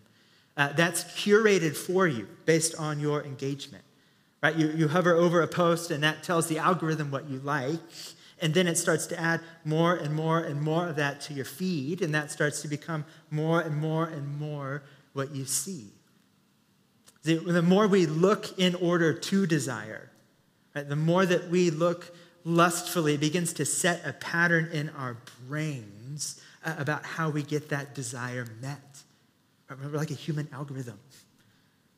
Uh, 0.56 0.72
that's 0.74 1.04
curated 1.04 1.76
for 1.76 2.08
you 2.08 2.28
based 2.46 2.76
on 2.80 3.00
your 3.00 3.24
engagement, 3.24 3.84
right? 4.42 4.56
You, 4.56 4.72
you 4.72 4.88
hover 4.88 5.14
over 5.14 5.42
a 5.42 5.48
post 5.48 5.92
and 5.92 6.04
that 6.04 6.24
tells 6.24 6.48
the 6.48 6.60
algorithm 6.60 7.12
what 7.12 7.28
you 7.28 7.40
like, 7.40 7.80
and 8.42 8.54
then 8.54 8.68
it 8.68 8.78
starts 8.78 9.06
to 9.08 9.20
add 9.20 9.42
more 9.66 9.96
and 9.96 10.16
more 10.16 10.40
and 10.40 10.62
more 10.62 10.88
of 10.88 10.96
that 10.96 11.22
to 11.22 11.34
your 11.34 11.46
feed, 11.46 12.02
and 12.02 12.14
that 12.14 12.32
starts 12.32 12.62
to 12.62 12.68
become 12.68 13.06
more 13.32 13.62
and 13.62 13.76
more 13.76 14.06
and 14.06 14.40
more 14.40 14.84
what 15.14 15.36
you 15.36 15.46
see. 15.46 15.88
The, 17.24 17.36
the 17.36 17.62
more 17.62 17.88
we 17.88 18.06
look 18.06 18.60
in 18.60 18.76
order 18.76 19.14
to 19.14 19.48
desire, 19.48 20.10
right, 20.76 20.88
the 20.88 20.96
more 20.96 21.26
that 21.26 21.50
we 21.50 21.70
look 21.70 22.14
lustfully, 22.44 23.16
begins 23.16 23.54
to 23.54 23.66
set 23.66 24.02
a 24.06 24.14
pattern 24.14 24.70
in 24.74 24.90
our 24.90 25.18
brains 25.48 26.42
uh, 26.66 26.76
about 26.78 27.06
how 27.06 27.30
we 27.30 27.42
get 27.42 27.70
that 27.70 27.96
desire 27.96 28.46
met. 28.62 28.80
We're 29.70 29.98
like 29.98 30.12
a 30.12 30.16
human 30.16 30.50
algorithm. 30.52 31.00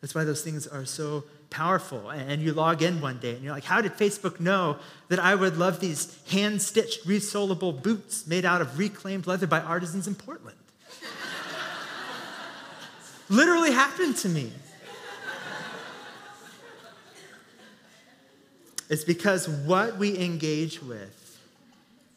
That's 0.01 0.13
why 0.13 0.23
those 0.23 0.43
things 0.43 0.67
are 0.67 0.85
so 0.85 1.23
powerful. 1.49 2.11
And 2.11 2.41
you 2.41 2.53
log 2.53 2.83
in 2.83 3.01
one 3.01 3.17
day 3.17 3.33
and 3.33 3.43
you're 3.43 3.53
like, 3.53 3.63
how 3.63 3.81
did 3.81 3.93
Facebook 3.93 4.39
know 4.39 4.77
that 5.07 5.19
I 5.19 5.33
would 5.33 5.57
love 5.57 5.79
these 5.79 6.15
hand 6.29 6.61
stitched, 6.61 7.07
resolable 7.07 7.73
boots 7.73 8.27
made 8.27 8.45
out 8.45 8.61
of 8.61 8.77
reclaimed 8.77 9.25
leather 9.25 9.47
by 9.47 9.61
artisans 9.61 10.07
in 10.07 10.13
Portland? 10.13 10.57
Literally 13.29 13.71
happened 13.71 14.15
to 14.17 14.29
me. 14.29 14.51
It's 18.89 19.03
because 19.03 19.49
what 19.49 19.97
we 19.97 20.17
engage 20.19 20.81
with 20.81 21.39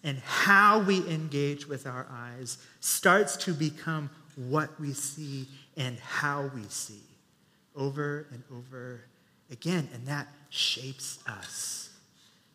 and 0.04 0.18
how 0.18 0.80
we 0.80 0.98
engage 1.08 1.66
with 1.66 1.87
our 1.87 2.06
eyes 2.10 2.58
starts 2.80 3.37
to 3.37 3.52
become 3.52 4.10
what 4.37 4.78
we 4.78 4.92
see 4.92 5.46
and 5.76 5.98
how 5.98 6.50
we 6.54 6.62
see 6.68 7.02
over 7.75 8.26
and 8.32 8.42
over 8.52 9.00
again. 9.50 9.88
And 9.92 10.06
that 10.06 10.28
shapes 10.50 11.18
us. 11.26 11.90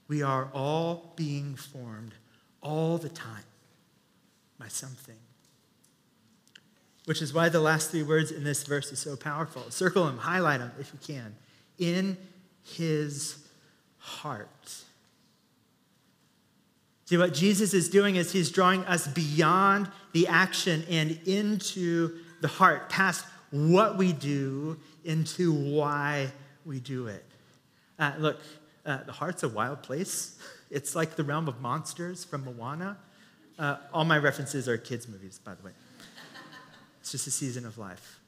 We 0.07 0.21
are 0.21 0.49
all 0.53 1.13
being 1.15 1.55
formed 1.55 2.13
all 2.61 2.97
the 2.97 3.09
time 3.09 3.43
by 4.59 4.67
something. 4.67 5.17
Which 7.05 7.21
is 7.21 7.33
why 7.33 7.49
the 7.49 7.59
last 7.59 7.91
three 7.91 8.03
words 8.03 8.31
in 8.31 8.43
this 8.43 8.63
verse 8.63 8.91
is 8.91 8.99
so 8.99 9.15
powerful. 9.17 9.69
Circle 9.71 10.05
them, 10.05 10.17
highlight 10.17 10.59
them 10.59 10.71
if 10.79 10.93
you 10.93 10.99
can. 11.05 11.35
In 11.77 12.17
his 12.63 13.42
heart. 14.03 14.83
See, 17.05 17.17
what 17.17 17.33
Jesus 17.33 17.73
is 17.73 17.89
doing 17.89 18.17
is 18.17 18.31
he's 18.31 18.51
drawing 18.51 18.83
us 18.85 19.07
beyond 19.07 19.89
the 20.11 20.27
action 20.27 20.83
and 20.89 21.17
into 21.25 22.17
the 22.41 22.47
heart, 22.47 22.89
past 22.89 23.25
what 23.51 23.97
we 23.97 24.11
do, 24.11 24.77
into 25.05 25.53
why 25.53 26.31
we 26.65 26.79
do 26.79 27.07
it. 27.07 27.23
Uh, 27.97 28.11
look, 28.19 28.41
uh, 28.85 29.03
the 29.03 29.11
heart's 29.11 29.43
a 29.43 29.49
wild 29.49 29.83
place. 29.83 30.37
It's 30.69 30.95
like 30.95 31.15
the 31.15 31.23
realm 31.23 31.47
of 31.47 31.61
monsters 31.61 32.25
from 32.25 32.43
Moana. 32.43 32.97
Uh, 33.57 33.77
all 33.93 34.05
my 34.05 34.17
references 34.17 34.67
are 34.67 34.77
kids' 34.77 35.07
movies, 35.07 35.39
by 35.43 35.53
the 35.53 35.63
way. 35.63 35.71
It's 36.99 37.11
just 37.11 37.27
a 37.27 37.31
season 37.31 37.65
of 37.65 37.77
life. 37.77 38.19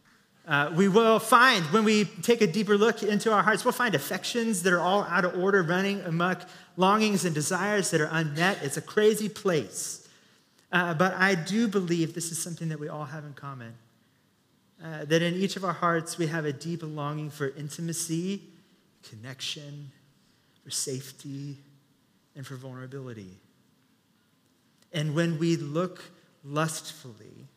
Uh, 0.48 0.72
we 0.76 0.88
will 0.88 1.18
find, 1.18 1.66
when 1.66 1.84
we 1.84 2.06
take 2.06 2.42
a 2.42 2.48
deeper 2.48 2.78
look 2.78 3.02
into 3.02 3.34
our 3.34 3.42
hearts, 3.42 3.66
we'll 3.66 3.72
find 3.72 3.96
affections 3.96 4.62
that 4.62 4.72
are 4.72 4.80
all 4.80 5.04
out 5.04 5.26
of 5.26 5.36
order, 5.40 5.64
running 5.64 6.02
amok, 6.02 6.42
longings 6.78 7.26
and 7.26 7.34
desires 7.34 7.90
that 7.90 8.00
are 8.00 8.10
unmet. 8.12 8.60
It's 8.62 8.78
a 8.78 8.82
crazy 8.82 9.28
place. 9.28 10.08
Uh, 10.72 10.94
but 10.94 11.16
I 11.16 11.34
do 11.34 11.68
believe 11.68 12.14
this 12.14 12.32
is 12.32 12.38
something 12.38 12.70
that 12.70 12.80
we 12.80 12.90
all 12.90 13.06
have 13.06 13.24
in 13.26 13.34
common. 13.34 13.74
Uh, 14.84 15.06
that 15.06 15.22
in 15.22 15.34
each 15.34 15.56
of 15.56 15.64
our 15.64 15.74
hearts, 15.74 16.18
we 16.18 16.28
have 16.28 16.46
a 16.46 16.54
deep 16.54 16.82
longing 16.84 17.32
for 17.32 17.50
intimacy, 17.50 18.42
connection, 19.10 19.92
for 20.64 20.70
safety, 20.70 21.58
and 22.36 22.46
for 22.46 22.56
vulnerability. 22.56 23.32
And 24.94 25.16
when 25.16 25.40
we 25.40 25.56
look 25.56 26.04
lustfully, 26.44 27.48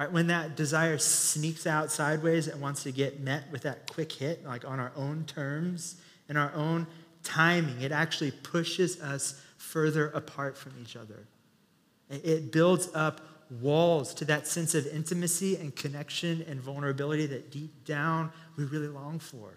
Right, 0.00 0.10
when 0.10 0.28
that 0.28 0.56
desire 0.56 0.96
sneaks 0.96 1.66
out 1.66 1.90
sideways 1.90 2.48
and 2.48 2.58
wants 2.58 2.84
to 2.84 2.90
get 2.90 3.20
met 3.20 3.44
with 3.52 3.60
that 3.64 3.92
quick 3.92 4.10
hit, 4.10 4.46
like 4.46 4.64
on 4.64 4.80
our 4.80 4.92
own 4.96 5.24
terms 5.26 5.96
and 6.26 6.38
our 6.38 6.54
own 6.54 6.86
timing, 7.22 7.82
it 7.82 7.92
actually 7.92 8.30
pushes 8.30 8.98
us 9.02 9.38
further 9.58 10.08
apart 10.08 10.56
from 10.56 10.72
each 10.80 10.96
other. 10.96 11.26
It 12.08 12.50
builds 12.50 12.88
up 12.94 13.20
walls 13.60 14.14
to 14.14 14.24
that 14.24 14.46
sense 14.46 14.74
of 14.74 14.86
intimacy 14.86 15.56
and 15.56 15.76
connection 15.76 16.46
and 16.48 16.58
vulnerability 16.58 17.26
that 17.26 17.50
deep 17.50 17.84
down 17.84 18.32
we 18.56 18.64
really 18.64 18.88
long 18.88 19.18
for. 19.18 19.52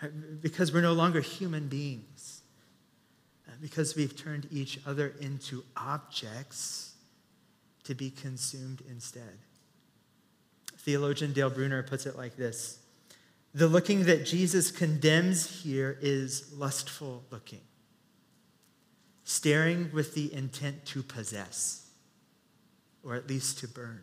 Uh, 0.00 0.06
because 0.42 0.72
we're 0.72 0.80
no 0.80 0.92
longer 0.92 1.20
human 1.20 1.66
beings. 1.66 2.42
Uh, 3.48 3.52
because 3.60 3.96
we've 3.96 4.16
turned 4.16 4.46
each 4.52 4.78
other 4.86 5.12
into 5.18 5.64
objects 5.76 6.93
to 7.84 7.94
be 7.94 8.10
consumed 8.10 8.82
instead. 8.88 9.38
Theologian 10.78 11.32
Dale 11.32 11.50
Bruner 11.50 11.82
puts 11.82 12.06
it 12.06 12.16
like 12.16 12.36
this 12.36 12.78
The 13.54 13.68
looking 13.68 14.04
that 14.04 14.26
Jesus 14.26 14.70
condemns 14.70 15.62
here 15.62 15.98
is 16.00 16.52
lustful 16.52 17.24
looking, 17.30 17.62
staring 19.24 19.90
with 19.92 20.14
the 20.14 20.32
intent 20.32 20.84
to 20.86 21.02
possess, 21.02 21.88
or 23.02 23.14
at 23.14 23.28
least 23.28 23.58
to 23.58 23.68
burn. 23.68 24.02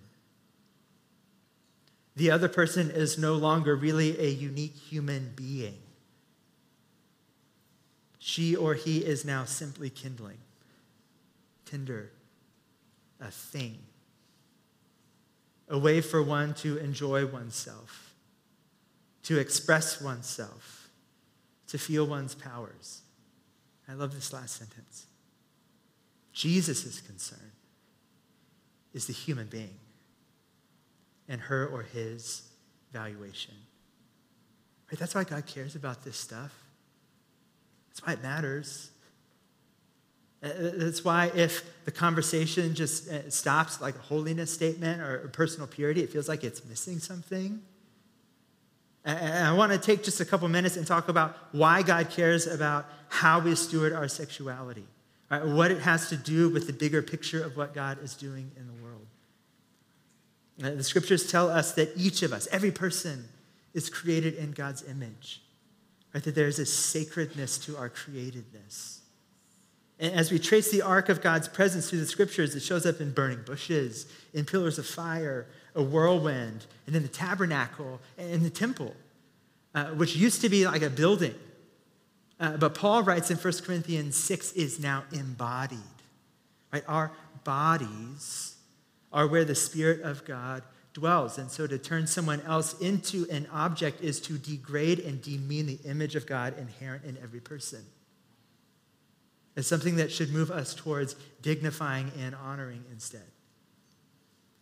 The 2.15 2.31
other 2.31 2.49
person 2.49 2.91
is 2.91 3.17
no 3.17 3.35
longer 3.35 3.75
really 3.75 4.19
a 4.19 4.29
unique 4.29 4.75
human 4.75 5.31
being. 5.35 5.77
She 8.19 8.55
or 8.55 8.75
he 8.75 8.99
is 8.99 9.25
now 9.25 9.45
simply 9.45 9.89
kindling, 9.89 10.37
tinder, 11.65 12.11
a 13.21 13.31
thing 13.31 13.77
a 15.71 15.77
way 15.77 16.01
for 16.01 16.21
one 16.21 16.53
to 16.53 16.77
enjoy 16.79 17.25
oneself, 17.25 18.13
to 19.23 19.39
express 19.39 20.01
oneself, 20.01 20.89
to 21.67 21.77
feel 21.77 22.05
one's 22.05 22.35
powers. 22.35 23.01
I 23.87 23.93
love 23.93 24.13
this 24.13 24.33
last 24.33 24.57
sentence. 24.57 25.07
Jesus' 26.33 26.99
concern 26.99 27.51
is 28.93 29.07
the 29.07 29.13
human 29.13 29.47
being 29.47 29.79
and 31.29 31.39
her 31.39 31.65
or 31.67 31.83
his 31.83 32.49
valuation. 32.91 33.55
Right? 34.91 34.99
That's 34.99 35.15
why 35.15 35.23
God 35.23 35.45
cares 35.45 35.75
about 35.75 36.03
this 36.03 36.17
stuff. 36.17 36.53
That's 37.87 38.05
why 38.05 38.13
it 38.13 38.21
matters. 38.21 38.91
Uh, 40.43 40.49
that's 40.57 41.05
why 41.05 41.31
if 41.35 41.63
the 41.85 41.91
conversation 41.91 42.73
just 42.73 43.07
uh, 43.09 43.29
stops 43.29 43.79
like 43.79 43.95
a 43.95 43.99
holiness 43.99 44.51
statement 44.51 45.01
or 45.01 45.29
personal 45.33 45.67
purity, 45.67 46.01
it 46.01 46.09
feels 46.09 46.27
like 46.27 46.43
it's 46.43 46.65
missing 46.65 46.99
something. 46.99 47.61
I 49.03 49.53
want 49.53 49.71
to 49.71 49.79
take 49.79 50.03
just 50.03 50.19
a 50.19 50.25
couple 50.25 50.47
minutes 50.47 50.77
and 50.77 50.85
talk 50.85 51.09
about 51.09 51.35
why 51.51 51.81
God 51.81 52.11
cares 52.11 52.45
about 52.45 52.85
how 53.09 53.39
we 53.39 53.55
steward 53.55 53.93
our 53.93 54.07
sexuality, 54.07 54.85
right? 55.29 55.43
what 55.43 55.71
it 55.71 55.81
has 55.81 56.09
to 56.09 56.17
do 56.17 56.49
with 56.49 56.67
the 56.67 56.73
bigger 56.73 57.01
picture 57.01 57.43
of 57.43 57.57
what 57.57 57.73
God 57.73 57.97
is 58.03 58.13
doing 58.13 58.51
in 58.55 58.67
the 58.67 58.73
world. 58.73 59.07
Uh, 60.63 60.75
the 60.75 60.83
scriptures 60.83 61.31
tell 61.31 61.49
us 61.49 61.73
that 61.73 61.91
each 61.97 62.21
of 62.21 62.31
us, 62.31 62.47
every 62.51 62.69
person, 62.69 63.27
is 63.73 63.89
created 63.89 64.35
in 64.35 64.51
God's 64.51 64.83
image, 64.83 65.41
right? 66.13 66.23
That 66.23 66.35
there's 66.35 66.59
a 66.59 66.65
sacredness 66.65 67.57
to 67.59 67.77
our 67.77 67.89
createdness. 67.89 69.00
And 70.01 70.15
as 70.15 70.31
we 70.31 70.39
trace 70.39 70.71
the 70.71 70.81
arc 70.81 71.09
of 71.09 71.21
God's 71.21 71.47
presence 71.47 71.87
through 71.87 71.99
the 71.99 72.07
scriptures, 72.07 72.55
it 72.55 72.61
shows 72.61 72.87
up 72.87 72.99
in 72.99 73.11
burning 73.11 73.43
bushes, 73.45 74.07
in 74.33 74.45
pillars 74.45 74.79
of 74.79 74.87
fire, 74.87 75.45
a 75.75 75.83
whirlwind, 75.83 76.65
and 76.87 76.95
then 76.95 77.03
the 77.03 77.07
tabernacle 77.07 78.01
and 78.17 78.31
in 78.31 78.41
the 78.41 78.49
temple, 78.49 78.95
uh, 79.75 79.85
which 79.91 80.15
used 80.15 80.41
to 80.41 80.49
be 80.49 80.65
like 80.65 80.81
a 80.81 80.89
building. 80.89 81.35
Uh, 82.39 82.57
but 82.57 82.73
Paul 82.73 83.03
writes 83.03 83.29
in 83.29 83.37
1 83.37 83.53
Corinthians 83.63 84.17
6 84.17 84.53
is 84.53 84.79
now 84.79 85.03
embodied. 85.11 85.79
Right? 86.73 86.83
Our 86.87 87.11
bodies 87.43 88.55
are 89.13 89.27
where 89.27 89.45
the 89.45 89.53
Spirit 89.53 90.01
of 90.01 90.25
God 90.25 90.63
dwells. 90.93 91.37
And 91.37 91.51
so 91.51 91.67
to 91.67 91.77
turn 91.77 92.07
someone 92.07 92.41
else 92.41 92.73
into 92.79 93.27
an 93.29 93.47
object 93.53 94.01
is 94.01 94.19
to 94.21 94.39
degrade 94.39 94.99
and 94.99 95.21
demean 95.21 95.67
the 95.67 95.79
image 95.85 96.15
of 96.15 96.25
God 96.25 96.57
inherent 96.57 97.05
in 97.05 97.19
every 97.21 97.39
person 97.39 97.85
as 99.55 99.67
something 99.67 99.97
that 99.97 100.11
should 100.11 100.31
move 100.31 100.49
us 100.49 100.73
towards 100.73 101.15
dignifying 101.41 102.11
and 102.19 102.35
honoring 102.35 102.83
instead. 102.91 103.25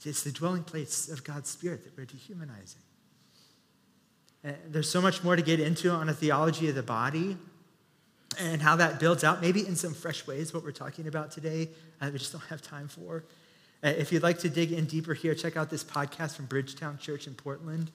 It's 0.05 0.23
the 0.23 0.31
dwelling 0.31 0.63
place 0.63 1.09
of 1.09 1.23
God's 1.23 1.49
Spirit 1.49 1.83
that 1.83 1.97
we're 1.97 2.05
dehumanizing. 2.05 2.81
And 4.43 4.55
there's 4.69 4.89
so 4.89 5.01
much 5.01 5.23
more 5.23 5.35
to 5.35 5.41
get 5.41 5.59
into 5.59 5.91
on 5.91 6.07
a 6.07 6.13
theology 6.13 6.69
of 6.69 6.75
the 6.75 6.83
body 6.83 7.37
and 8.39 8.61
how 8.61 8.77
that 8.77 8.99
builds 8.99 9.23
out, 9.23 9.41
maybe 9.41 9.65
in 9.67 9.75
some 9.75 9.93
fresh 9.93 10.25
ways, 10.25 10.53
what 10.53 10.63
we're 10.63 10.71
talking 10.71 11.07
about 11.07 11.31
today. 11.31 11.69
Uh, 11.99 12.09
we 12.11 12.19
just 12.19 12.31
don't 12.31 12.45
have 12.45 12.61
time 12.61 12.87
for. 12.87 13.25
Uh, 13.83 13.89
if 13.89 14.11
you'd 14.11 14.23
like 14.23 14.39
to 14.39 14.49
dig 14.49 14.71
in 14.71 14.85
deeper 14.85 15.13
here, 15.13 15.35
check 15.35 15.57
out 15.57 15.69
this 15.69 15.83
podcast 15.83 16.35
from 16.35 16.45
Bridgetown 16.45 16.97
Church 16.97 17.27
in 17.27 17.33
Portland. 17.33 17.91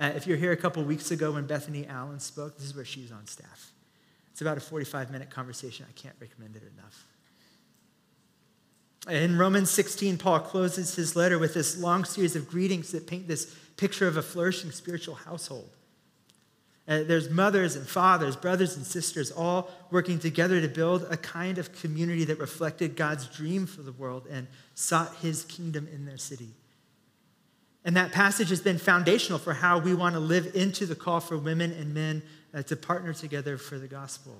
Uh, 0.00 0.12
if 0.14 0.26
you're 0.26 0.36
here 0.36 0.52
a 0.52 0.56
couple 0.56 0.82
weeks 0.82 1.10
ago 1.10 1.32
when 1.32 1.46
Bethany 1.46 1.86
Allen 1.86 2.20
spoke, 2.20 2.56
this 2.56 2.66
is 2.66 2.74
where 2.74 2.84
she's 2.84 3.12
on 3.12 3.26
staff. 3.26 3.72
It's 4.36 4.42
about 4.42 4.58
a 4.58 4.60
45 4.60 5.10
minute 5.10 5.30
conversation. 5.30 5.86
I 5.88 5.92
can't 5.98 6.14
recommend 6.20 6.56
it 6.56 6.62
enough. 6.76 7.06
In 9.08 9.38
Romans 9.38 9.70
16, 9.70 10.18
Paul 10.18 10.40
closes 10.40 10.94
his 10.94 11.16
letter 11.16 11.38
with 11.38 11.54
this 11.54 11.78
long 11.78 12.04
series 12.04 12.36
of 12.36 12.46
greetings 12.46 12.92
that 12.92 13.06
paint 13.06 13.28
this 13.28 13.56
picture 13.78 14.06
of 14.06 14.18
a 14.18 14.22
flourishing 14.22 14.72
spiritual 14.72 15.14
household. 15.14 15.70
Uh, 16.86 17.02
there's 17.04 17.30
mothers 17.30 17.76
and 17.76 17.88
fathers, 17.88 18.36
brothers 18.36 18.76
and 18.76 18.84
sisters, 18.84 19.30
all 19.30 19.70
working 19.90 20.18
together 20.18 20.60
to 20.60 20.68
build 20.68 21.06
a 21.08 21.16
kind 21.16 21.56
of 21.56 21.72
community 21.72 22.26
that 22.26 22.38
reflected 22.38 22.94
God's 22.94 23.26
dream 23.28 23.64
for 23.64 23.80
the 23.80 23.92
world 23.92 24.26
and 24.30 24.48
sought 24.74 25.16
his 25.22 25.46
kingdom 25.46 25.88
in 25.90 26.04
their 26.04 26.18
city. 26.18 26.50
And 27.86 27.96
that 27.96 28.12
passage 28.12 28.50
has 28.50 28.60
been 28.60 28.76
foundational 28.76 29.38
for 29.38 29.54
how 29.54 29.78
we 29.78 29.94
want 29.94 30.14
to 30.14 30.20
live 30.20 30.54
into 30.54 30.84
the 30.84 30.94
call 30.94 31.20
for 31.20 31.38
women 31.38 31.72
and 31.72 31.94
men 31.94 32.22
uh, 32.56 32.62
to 32.62 32.74
partner 32.74 33.12
together 33.12 33.58
for 33.58 33.78
the 33.78 33.86
gospel. 33.86 34.34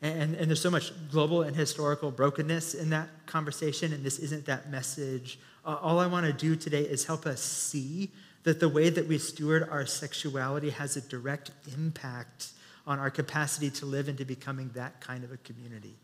And, 0.00 0.34
and 0.36 0.48
there's 0.48 0.62
so 0.62 0.70
much 0.70 0.92
global 1.10 1.42
and 1.42 1.54
historical 1.54 2.10
brokenness 2.10 2.74
in 2.74 2.90
that 2.90 3.08
conversation, 3.26 3.92
and 3.92 4.04
this 4.04 4.18
isn't 4.18 4.46
that 4.46 4.70
message. 4.70 5.38
Uh, 5.66 5.76
all 5.82 5.98
I 5.98 6.06
want 6.06 6.24
to 6.24 6.32
do 6.32 6.56
today 6.56 6.82
is 6.82 7.04
help 7.04 7.26
us 7.26 7.42
see 7.42 8.10
that 8.44 8.60
the 8.60 8.68
way 8.68 8.88
that 8.88 9.06
we 9.06 9.18
steward 9.18 9.68
our 9.68 9.84
sexuality 9.84 10.70
has 10.70 10.96
a 10.96 11.02
direct 11.02 11.50
impact 11.76 12.52
on 12.86 12.98
our 12.98 13.10
capacity 13.10 13.70
to 13.70 13.86
live 13.86 14.08
into 14.08 14.24
becoming 14.24 14.70
that 14.74 15.00
kind 15.00 15.24
of 15.24 15.32
a 15.32 15.36
community. 15.38 15.96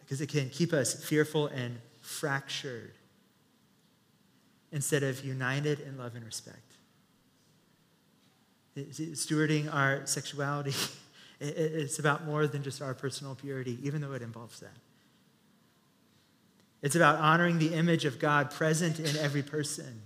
Because 0.00 0.20
it 0.20 0.28
can 0.28 0.50
keep 0.50 0.72
us 0.72 1.02
fearful 1.02 1.48
and 1.48 1.78
fractured 2.00 2.92
instead 4.70 5.02
of 5.02 5.24
united 5.24 5.80
in 5.80 5.98
love 5.98 6.14
and 6.14 6.24
respect 6.24 6.71
stewarding 8.76 9.72
our 9.72 10.06
sexuality, 10.06 10.74
it's 11.40 11.98
about 11.98 12.24
more 12.24 12.46
than 12.46 12.62
just 12.62 12.80
our 12.80 12.94
personal 12.94 13.34
purity, 13.34 13.78
even 13.82 14.00
though 14.00 14.12
it 14.12 14.22
involves 14.22 14.60
that. 14.60 14.76
It's 16.82 16.96
about 16.96 17.16
honoring 17.16 17.58
the 17.58 17.74
image 17.74 18.04
of 18.04 18.18
God 18.18 18.50
present 18.50 18.98
in 18.98 19.16
every 19.16 19.42
person. 19.42 20.02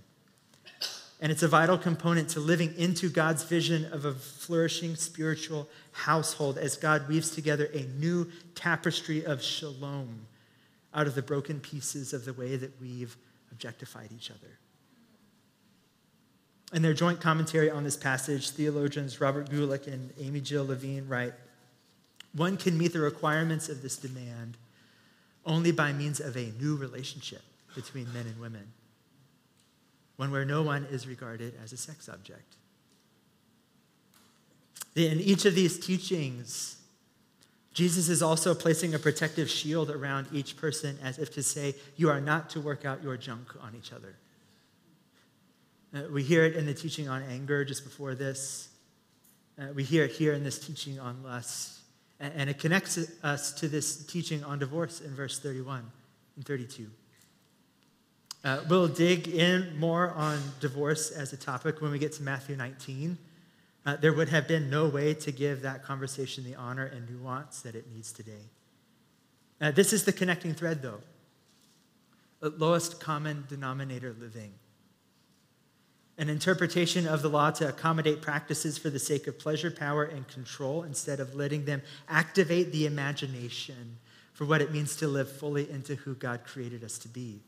And 1.20 1.32
it's 1.32 1.42
a 1.42 1.48
vital 1.48 1.78
component 1.78 2.28
to 2.30 2.40
living 2.40 2.74
into 2.76 3.08
God's 3.08 3.42
vision 3.42 3.90
of 3.90 4.04
a 4.04 4.12
flourishing 4.12 4.96
spiritual 4.96 5.66
household 5.92 6.58
as 6.58 6.76
God 6.76 7.08
weaves 7.08 7.30
together 7.30 7.70
a 7.72 7.84
new 7.98 8.30
tapestry 8.54 9.24
of 9.24 9.42
shalom 9.42 10.26
out 10.92 11.06
of 11.06 11.14
the 11.14 11.22
broken 11.22 11.60
pieces 11.60 12.12
of 12.12 12.26
the 12.26 12.34
way 12.34 12.56
that 12.56 12.78
we've 12.80 13.16
objectified 13.50 14.10
each 14.14 14.30
other. 14.30 14.58
In 16.76 16.82
their 16.82 16.92
joint 16.92 17.22
commentary 17.22 17.70
on 17.70 17.84
this 17.84 17.96
passage, 17.96 18.50
theologians 18.50 19.18
Robert 19.18 19.48
Gulick 19.48 19.86
and 19.86 20.12
Amy 20.20 20.42
Jill 20.42 20.66
Levine 20.66 21.08
write 21.08 21.32
One 22.34 22.58
can 22.58 22.76
meet 22.76 22.92
the 22.92 23.00
requirements 23.00 23.70
of 23.70 23.80
this 23.80 23.96
demand 23.96 24.58
only 25.46 25.72
by 25.72 25.94
means 25.94 26.20
of 26.20 26.36
a 26.36 26.52
new 26.60 26.76
relationship 26.76 27.40
between 27.74 28.12
men 28.12 28.26
and 28.26 28.38
women, 28.38 28.74
one 30.16 30.30
where 30.30 30.44
no 30.44 30.60
one 30.60 30.84
is 30.90 31.06
regarded 31.06 31.54
as 31.64 31.72
a 31.72 31.78
sex 31.78 32.10
object. 32.10 32.56
In 34.94 35.18
each 35.18 35.46
of 35.46 35.54
these 35.54 35.78
teachings, 35.78 36.76
Jesus 37.72 38.10
is 38.10 38.20
also 38.20 38.54
placing 38.54 38.94
a 38.94 38.98
protective 38.98 39.48
shield 39.48 39.90
around 39.90 40.26
each 40.30 40.58
person 40.58 40.98
as 41.02 41.18
if 41.18 41.32
to 41.36 41.42
say, 41.42 41.74
You 41.96 42.10
are 42.10 42.20
not 42.20 42.50
to 42.50 42.60
work 42.60 42.84
out 42.84 43.02
your 43.02 43.16
junk 43.16 43.48
on 43.62 43.74
each 43.74 43.94
other. 43.94 44.16
Uh, 45.96 46.02
we 46.12 46.22
hear 46.22 46.44
it 46.44 46.56
in 46.56 46.66
the 46.66 46.74
teaching 46.74 47.08
on 47.08 47.22
anger 47.22 47.64
just 47.64 47.82
before 47.82 48.14
this. 48.14 48.68
Uh, 49.58 49.68
we 49.74 49.82
hear 49.82 50.04
it 50.04 50.10
here 50.10 50.34
in 50.34 50.44
this 50.44 50.58
teaching 50.58 51.00
on 51.00 51.22
lust. 51.22 51.78
And, 52.20 52.34
and 52.36 52.50
it 52.50 52.58
connects 52.58 52.98
us 53.22 53.52
to 53.54 53.68
this 53.68 54.04
teaching 54.04 54.44
on 54.44 54.58
divorce 54.58 55.00
in 55.00 55.14
verse 55.14 55.38
31 55.38 55.90
and 56.36 56.44
32. 56.44 56.88
Uh, 58.44 58.60
we'll 58.68 58.88
dig 58.88 59.28
in 59.28 59.78
more 59.78 60.10
on 60.10 60.38
divorce 60.60 61.10
as 61.10 61.32
a 61.32 61.36
topic 61.36 61.80
when 61.80 61.90
we 61.90 61.98
get 61.98 62.12
to 62.12 62.22
Matthew 62.22 62.56
19. 62.56 63.16
uh, 63.86 63.96
there 63.96 64.12
would 64.12 64.28
have 64.28 64.46
been 64.46 64.68
no 64.68 64.88
way 64.88 65.14
to 65.14 65.32
give 65.32 65.62
that 65.62 65.82
conversation 65.82 66.44
the 66.44 66.56
honor 66.56 66.84
and 66.84 67.08
nuance 67.08 67.62
that 67.62 67.74
it 67.74 67.86
needs 67.94 68.12
today. 68.12 68.50
Uh, 69.62 69.70
this 69.70 69.94
is 69.94 70.04
the 70.04 70.12
connecting 70.12 70.52
thread, 70.52 70.82
though. 70.82 71.00
Lowest 72.42 73.00
common 73.00 73.44
denominator 73.48 74.14
living. 74.20 74.52
An 76.18 76.30
interpretation 76.30 77.06
of 77.06 77.20
the 77.20 77.28
law 77.28 77.50
to 77.50 77.68
accommodate 77.68 78.22
practices 78.22 78.78
for 78.78 78.88
the 78.88 78.98
sake 78.98 79.26
of 79.26 79.38
pleasure, 79.38 79.70
power, 79.70 80.04
and 80.04 80.26
control 80.28 80.82
instead 80.82 81.20
of 81.20 81.34
letting 81.34 81.66
them 81.66 81.82
activate 82.08 82.72
the 82.72 82.86
imagination 82.86 83.98
for 84.32 84.46
what 84.46 84.62
it 84.62 84.72
means 84.72 84.96
to 84.96 85.08
live 85.08 85.30
fully 85.30 85.70
into 85.70 85.94
who 85.94 86.14
God 86.14 86.44
created 86.44 86.82
us 86.82 86.98
to 86.98 87.08
be. 87.08 87.40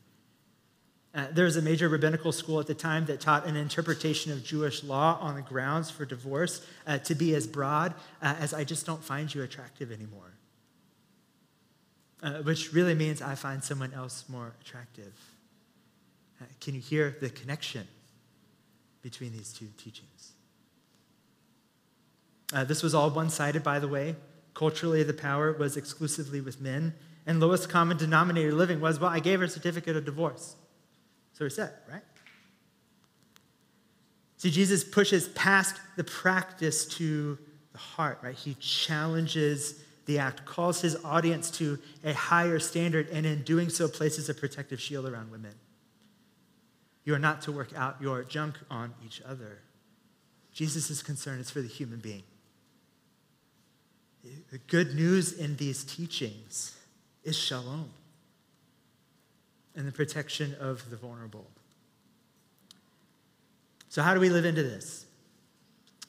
Uh, 1.15 1.25
there 1.31 1.45
was 1.45 1.57
a 1.57 1.61
major 1.61 1.89
rabbinical 1.89 2.31
school 2.31 2.59
at 2.59 2.67
the 2.67 2.75
time 2.75 3.05
that 3.07 3.19
taught 3.19 3.47
an 3.47 3.55
interpretation 3.55 4.31
of 4.31 4.43
Jewish 4.43 4.83
law 4.83 5.17
on 5.19 5.35
the 5.35 5.41
grounds 5.41 5.89
for 5.89 6.05
divorce 6.05 6.65
uh, 6.85 6.99
to 6.99 7.15
be 7.15 7.33
as 7.33 7.47
broad 7.47 7.95
uh, 8.21 8.35
as 8.39 8.53
I 8.53 8.63
just 8.63 8.85
don't 8.85 9.03
find 9.03 9.33
you 9.33 9.41
attractive 9.41 9.91
anymore. 9.91 10.33
Uh, 12.21 12.43
which 12.43 12.73
really 12.73 12.93
means 12.93 13.21
I 13.23 13.33
find 13.33 13.63
someone 13.63 13.93
else 13.93 14.25
more 14.27 14.53
attractive. 14.61 15.13
Uh, 16.39 16.45
can 16.59 16.75
you 16.75 16.81
hear 16.81 17.15
the 17.19 17.29
connection 17.29 17.87
between 19.01 19.31
these 19.31 19.53
two 19.53 19.67
teachings? 19.77 20.33
Uh, 22.53 22.63
this 22.63 22.81
was 22.81 22.95
all 22.95 23.09
one 23.09 23.29
sided, 23.29 23.63
by 23.63 23.79
the 23.79 23.87
way. 23.87 24.15
Culturally, 24.53 25.03
the 25.03 25.13
power 25.13 25.53
was 25.53 25.77
exclusively 25.77 26.41
with 26.41 26.59
men. 26.59 26.93
And 27.25 27.39
lowest 27.39 27.69
common 27.69 27.97
denominator 27.97 28.53
living 28.53 28.81
was, 28.81 28.99
well, 28.99 29.11
I 29.11 29.19
gave 29.19 29.39
her 29.39 29.45
a 29.45 29.49
certificate 29.49 29.95
of 29.95 30.05
divorce. 30.05 30.55
So 31.33 31.45
we're 31.45 31.49
set, 31.49 31.83
right? 31.89 32.01
See, 34.37 34.49
Jesus 34.49 34.83
pushes 34.83 35.27
past 35.29 35.75
the 35.95 36.03
practice 36.03 36.85
to 36.97 37.37
the 37.71 37.77
heart, 37.77 38.19
right? 38.23 38.35
He 38.35 38.55
challenges 38.55 39.83
the 40.05 40.17
act, 40.17 40.43
calls 40.45 40.81
his 40.81 40.95
audience 41.05 41.51
to 41.51 41.77
a 42.03 42.13
higher 42.13 42.57
standard, 42.57 43.09
and 43.09 43.25
in 43.25 43.43
doing 43.43 43.69
so, 43.69 43.87
places 43.87 44.27
a 44.27 44.33
protective 44.33 44.81
shield 44.81 45.05
around 45.05 45.29
women. 45.29 45.53
You 47.05 47.13
are 47.13 47.19
not 47.19 47.41
to 47.43 47.51
work 47.51 47.69
out 47.75 47.97
your 48.01 48.23
junk 48.23 48.55
on 48.69 48.93
each 49.05 49.21
other. 49.25 49.59
Jesus' 50.53 51.01
concern 51.01 51.39
is 51.39 51.49
for 51.49 51.61
the 51.61 51.67
human 51.67 51.99
being. 51.99 52.23
The 54.51 54.57
good 54.67 54.95
news 54.95 55.31
in 55.31 55.55
these 55.55 55.83
teachings 55.83 56.75
is 57.23 57.37
shalom 57.37 57.89
and 59.75 59.87
the 59.87 59.91
protection 59.91 60.55
of 60.59 60.89
the 60.89 60.97
vulnerable. 60.97 61.47
So, 63.87 64.01
how 64.01 64.13
do 64.13 64.19
we 64.19 64.29
live 64.29 64.45
into 64.45 64.61
this? 64.61 65.05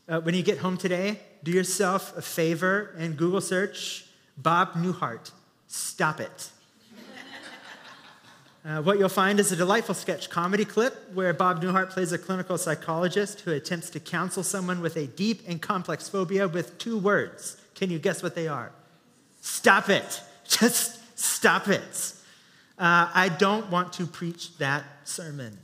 Uh, 0.08 0.20
when 0.20 0.34
you 0.34 0.42
get 0.42 0.58
home 0.58 0.76
today, 0.76 1.20
do 1.44 1.52
yourself 1.52 2.16
a 2.16 2.22
favor 2.22 2.94
and 2.98 3.16
Google 3.16 3.40
search 3.40 4.06
Bob 4.36 4.72
Newhart. 4.72 5.30
Stop 5.68 6.20
it. 6.20 6.50
Uh, 8.62 8.82
what 8.82 8.98
you'll 8.98 9.08
find 9.08 9.40
is 9.40 9.50
a 9.50 9.56
delightful 9.56 9.94
sketch 9.94 10.28
comedy 10.28 10.66
clip 10.66 10.94
where 11.14 11.32
Bob 11.32 11.62
Newhart 11.62 11.88
plays 11.88 12.12
a 12.12 12.18
clinical 12.18 12.58
psychologist 12.58 13.40
who 13.40 13.52
attempts 13.52 13.88
to 13.90 14.00
counsel 14.00 14.42
someone 14.42 14.82
with 14.82 14.96
a 14.96 15.06
deep 15.06 15.40
and 15.48 15.62
complex 15.62 16.10
phobia 16.10 16.46
with 16.46 16.76
two 16.76 16.98
words. 16.98 17.56
Can 17.74 17.90
you 17.90 17.98
guess 17.98 18.22
what 18.22 18.34
they 18.34 18.48
are? 18.48 18.70
Stop 19.40 19.88
it. 19.88 20.22
Just 20.44 21.18
stop 21.18 21.68
it. 21.68 22.12
Uh, 22.78 23.10
I 23.14 23.30
don't 23.30 23.70
want 23.70 23.94
to 23.94 24.06
preach 24.06 24.58
that 24.58 24.84
sermon. 25.04 25.56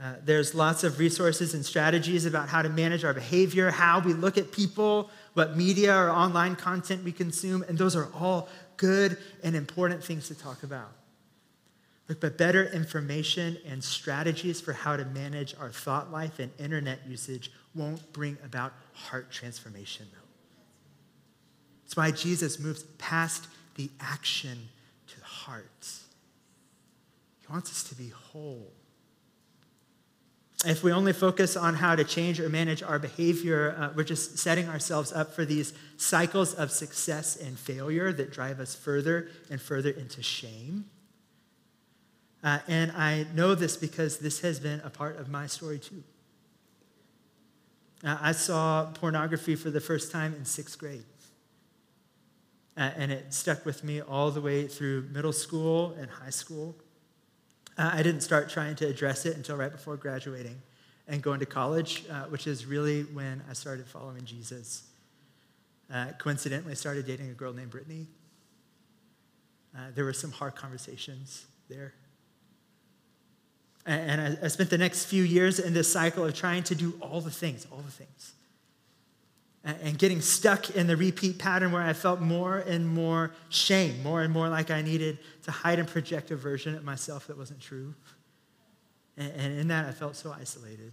Uh, 0.00 0.14
there's 0.24 0.54
lots 0.54 0.84
of 0.84 1.00
resources 1.00 1.54
and 1.54 1.64
strategies 1.64 2.26
about 2.26 2.48
how 2.48 2.62
to 2.62 2.68
manage 2.68 3.02
our 3.02 3.14
behavior, 3.14 3.70
how 3.70 3.98
we 3.98 4.12
look 4.12 4.38
at 4.38 4.52
people, 4.52 5.10
what 5.34 5.56
media 5.56 5.96
or 5.96 6.10
online 6.10 6.54
content 6.54 7.02
we 7.02 7.10
consume, 7.10 7.62
and 7.62 7.76
those 7.76 7.96
are 7.96 8.08
all 8.14 8.48
good 8.76 9.16
and 9.42 9.56
important 9.56 10.04
things 10.04 10.28
to 10.28 10.34
talk 10.34 10.62
about. 10.62 10.92
But 12.06 12.38
better 12.38 12.64
information 12.64 13.58
and 13.66 13.82
strategies 13.82 14.60
for 14.60 14.72
how 14.72 14.96
to 14.96 15.04
manage 15.04 15.54
our 15.58 15.70
thought 15.70 16.12
life 16.12 16.38
and 16.38 16.52
internet 16.58 17.00
usage 17.06 17.50
won't 17.74 18.12
bring 18.12 18.38
about 18.44 18.72
heart 18.92 19.30
transformation, 19.30 20.06
though. 20.12 20.28
That's 21.84 21.96
why 21.96 22.10
Jesus 22.12 22.58
moves 22.60 22.84
past 22.98 23.48
the 23.74 23.90
action 24.00 24.68
to 25.08 25.24
hearts. 25.24 26.04
He 27.40 27.52
wants 27.52 27.70
us 27.70 27.82
to 27.84 27.94
be 27.94 28.08
whole. 28.08 28.72
If 30.64 30.82
we 30.82 30.90
only 30.90 31.12
focus 31.12 31.56
on 31.56 31.74
how 31.74 31.94
to 31.94 32.02
change 32.02 32.40
or 32.40 32.48
manage 32.48 32.82
our 32.82 32.98
behavior, 32.98 33.76
uh, 33.78 33.90
we're 33.94 34.04
just 34.04 34.38
setting 34.38 34.68
ourselves 34.68 35.12
up 35.12 35.34
for 35.34 35.44
these 35.44 35.74
cycles 35.96 36.54
of 36.54 36.70
success 36.70 37.36
and 37.36 37.58
failure 37.58 38.12
that 38.12 38.32
drive 38.32 38.58
us 38.58 38.74
further 38.74 39.28
and 39.50 39.60
further 39.60 39.90
into 39.90 40.22
shame. 40.22 40.86
Uh, 42.46 42.60
and 42.68 42.92
I 42.92 43.26
know 43.34 43.56
this 43.56 43.76
because 43.76 44.18
this 44.18 44.38
has 44.42 44.60
been 44.60 44.80
a 44.84 44.88
part 44.88 45.18
of 45.18 45.28
my 45.28 45.48
story 45.48 45.80
too. 45.80 46.04
Uh, 48.04 48.18
I 48.20 48.30
saw 48.30 48.86
pornography 48.94 49.56
for 49.56 49.68
the 49.68 49.80
first 49.80 50.12
time 50.12 50.32
in 50.32 50.44
sixth 50.44 50.78
grade. 50.78 51.02
Uh, 52.76 52.92
and 52.96 53.10
it 53.10 53.34
stuck 53.34 53.66
with 53.66 53.82
me 53.82 54.00
all 54.00 54.30
the 54.30 54.40
way 54.40 54.68
through 54.68 55.08
middle 55.12 55.32
school 55.32 55.96
and 55.98 56.08
high 56.08 56.30
school. 56.30 56.76
Uh, 57.76 57.90
I 57.92 58.04
didn't 58.04 58.20
start 58.20 58.48
trying 58.48 58.76
to 58.76 58.86
address 58.86 59.26
it 59.26 59.36
until 59.36 59.56
right 59.56 59.72
before 59.72 59.96
graduating 59.96 60.62
and 61.08 61.20
going 61.22 61.40
to 61.40 61.46
college, 61.46 62.04
uh, 62.08 62.26
which 62.26 62.46
is 62.46 62.64
really 62.64 63.02
when 63.02 63.42
I 63.50 63.54
started 63.54 63.88
following 63.88 64.24
Jesus. 64.24 64.84
Uh, 65.92 66.12
coincidentally, 66.18 66.76
started 66.76 67.08
dating 67.08 67.28
a 67.28 67.34
girl 67.34 67.52
named 67.52 67.70
Brittany. 67.70 68.06
Uh, 69.76 69.86
there 69.96 70.04
were 70.04 70.12
some 70.12 70.30
hard 70.30 70.54
conversations 70.54 71.46
there. 71.68 71.92
And, 73.86 74.38
I 74.42 74.48
spent 74.48 74.70
the 74.70 74.78
next 74.78 75.04
few 75.04 75.22
years 75.22 75.60
in 75.60 75.72
this 75.72 75.90
cycle 75.90 76.24
of 76.24 76.34
trying 76.34 76.64
to 76.64 76.74
do 76.74 76.94
all 77.00 77.20
the 77.20 77.30
things, 77.30 77.66
all 77.70 77.78
the 77.78 77.92
things 77.92 78.32
and 79.66 79.98
getting 79.98 80.20
stuck 80.20 80.76
in 80.76 80.86
the 80.86 80.96
repeat 80.96 81.38
pattern 81.38 81.72
where 81.72 81.82
I 81.82 81.92
felt 81.92 82.20
more 82.20 82.58
and 82.58 82.88
more 82.88 83.32
shame, 83.48 84.00
more 84.04 84.22
and 84.22 84.32
more 84.32 84.48
like 84.48 84.70
I 84.70 84.80
needed 84.80 85.18
to 85.42 85.50
hide 85.50 85.80
and 85.80 85.88
project 85.88 86.30
a 86.30 86.36
version 86.36 86.76
of 86.76 86.84
myself 86.84 87.26
that 87.26 87.36
wasn't 87.36 87.60
true. 87.60 87.92
And 89.16 89.58
in 89.58 89.68
that, 89.68 89.86
I 89.86 89.90
felt 89.90 90.14
so 90.14 90.32
isolated. 90.38 90.92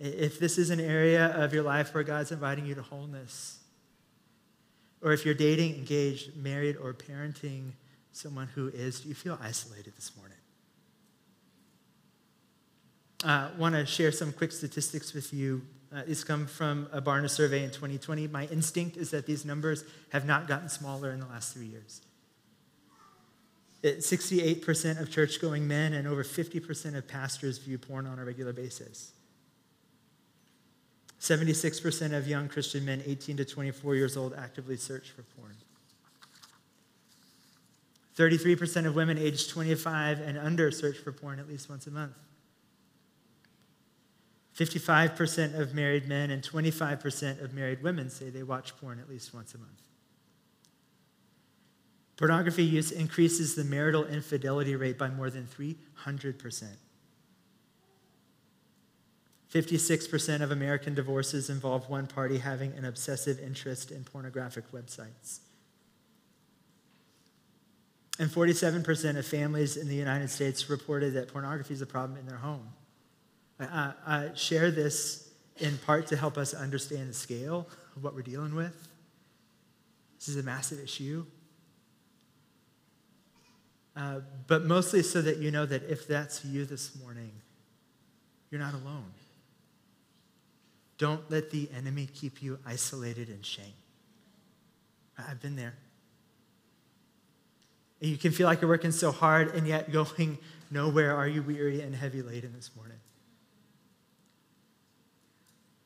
If 0.00 0.40
this 0.40 0.58
is 0.58 0.70
an 0.70 0.80
area 0.80 1.26
of 1.26 1.54
your 1.54 1.62
life 1.62 1.94
where 1.94 2.02
God's 2.02 2.32
inviting 2.32 2.66
you 2.66 2.74
to 2.74 2.82
wholeness, 2.82 3.60
or 5.00 5.12
if 5.12 5.24
you're 5.24 5.34
dating, 5.34 5.76
engaged, 5.76 6.36
married, 6.36 6.76
or 6.76 6.92
parenting 6.92 7.70
someone 8.10 8.48
who 8.48 8.68
is, 8.68 9.00
do 9.00 9.08
you 9.08 9.14
feel 9.14 9.38
isolated 9.40 9.94
this 9.94 10.10
morning? 10.16 10.33
Uh, 13.24 13.48
want 13.56 13.74
to 13.74 13.86
share 13.86 14.12
some 14.12 14.32
quick 14.32 14.52
statistics 14.52 15.14
with 15.14 15.32
you 15.32 15.62
uh, 15.94 16.02
these 16.06 16.24
come 16.24 16.46
from 16.46 16.88
a 16.92 17.00
Barna 17.00 17.30
survey 17.30 17.62
in 17.62 17.70
2020. 17.70 18.26
My 18.28 18.46
instinct 18.46 18.96
is 18.96 19.10
that 19.12 19.26
these 19.26 19.44
numbers 19.44 19.84
have 20.10 20.26
not 20.26 20.48
gotten 20.48 20.68
smaller 20.68 21.12
in 21.12 21.20
the 21.20 21.26
last 21.26 21.54
three 21.54 21.66
years. 21.66 22.00
It, 23.82 23.98
68% 23.98 25.00
of 25.00 25.10
church 25.10 25.40
going 25.40 25.68
men 25.68 25.92
and 25.92 26.08
over 26.08 26.24
50% 26.24 26.96
of 26.96 27.06
pastors 27.06 27.58
view 27.58 27.78
porn 27.78 28.06
on 28.06 28.18
a 28.18 28.24
regular 28.24 28.52
basis. 28.52 29.12
76% 31.20 32.12
of 32.12 32.26
young 32.26 32.48
Christian 32.48 32.84
men 32.84 33.02
18 33.06 33.36
to 33.36 33.44
24 33.44 33.94
years 33.94 34.16
old 34.16 34.34
actively 34.34 34.76
search 34.76 35.10
for 35.10 35.22
porn. 35.22 35.54
33% 38.16 38.86
of 38.86 38.94
women 38.94 39.16
aged 39.16 39.48
25 39.50 40.20
and 40.20 40.38
under 40.38 40.70
search 40.70 40.98
for 40.98 41.12
porn 41.12 41.38
at 41.38 41.48
least 41.48 41.70
once 41.70 41.86
a 41.86 41.90
month. 41.90 42.14
55% 44.56 45.58
of 45.58 45.74
married 45.74 46.08
men 46.08 46.30
and 46.30 46.42
25% 46.42 47.42
of 47.42 47.52
married 47.52 47.82
women 47.82 48.08
say 48.08 48.30
they 48.30 48.44
watch 48.44 48.76
porn 48.76 49.00
at 49.00 49.08
least 49.08 49.34
once 49.34 49.54
a 49.54 49.58
month. 49.58 49.82
Pornography 52.16 52.62
use 52.62 52.92
increases 52.92 53.56
the 53.56 53.64
marital 53.64 54.04
infidelity 54.04 54.76
rate 54.76 54.96
by 54.96 55.08
more 55.08 55.30
than 55.30 55.46
300%. 55.46 56.64
56% 59.52 60.40
of 60.40 60.50
American 60.50 60.94
divorces 60.94 61.50
involve 61.50 61.88
one 61.88 62.06
party 62.06 62.38
having 62.38 62.72
an 62.72 62.84
obsessive 62.84 63.40
interest 63.40 63.90
in 63.90 64.04
pornographic 64.04 64.70
websites. 64.72 65.40
And 68.18 68.30
47% 68.30 69.16
of 69.16 69.26
families 69.26 69.76
in 69.76 69.88
the 69.88 69.94
United 69.94 70.30
States 70.30 70.70
reported 70.70 71.14
that 71.14 71.28
pornography 71.28 71.74
is 71.74 71.82
a 71.82 71.86
problem 71.86 72.18
in 72.18 72.26
their 72.26 72.38
home. 72.38 72.68
I, 73.70 74.30
share 74.34 74.70
this 74.70 75.30
in 75.58 75.78
part 75.78 76.06
to 76.08 76.16
help 76.16 76.36
us 76.36 76.54
understand 76.54 77.08
the 77.08 77.14
scale 77.14 77.68
of 77.96 78.02
what 78.02 78.14
we're 78.14 78.22
dealing 78.22 78.54
with. 78.54 78.88
This 80.18 80.28
is 80.28 80.36
a 80.36 80.42
massive 80.42 80.80
issue. 80.80 81.24
Uh, 83.96 84.20
but 84.46 84.64
mostly 84.64 85.02
so 85.02 85.22
that 85.22 85.38
you 85.38 85.50
know 85.50 85.66
that 85.66 85.84
if 85.88 86.08
that's 86.08 86.44
you 86.44 86.64
this 86.64 86.96
morning, 86.96 87.30
you're 88.50 88.60
not 88.60 88.74
alone. 88.74 89.12
Don't 90.98 91.30
let 91.30 91.50
the 91.50 91.68
enemy 91.76 92.08
keep 92.12 92.42
you 92.42 92.58
isolated 92.66 93.28
in 93.28 93.42
shame. 93.42 93.74
I've 95.18 95.40
been 95.40 95.56
there. 95.56 95.74
You 98.00 98.16
can 98.16 98.32
feel 98.32 98.46
like 98.46 98.60
you're 98.60 98.68
working 98.68 98.92
so 98.92 99.12
hard 99.12 99.54
and 99.54 99.66
yet 99.66 99.92
going 99.92 100.38
nowhere. 100.70 101.16
Are 101.16 101.28
you 101.28 101.42
weary 101.42 101.80
and 101.80 101.94
heavy 101.94 102.22
laden 102.22 102.52
this 102.54 102.70
morning? 102.76 102.98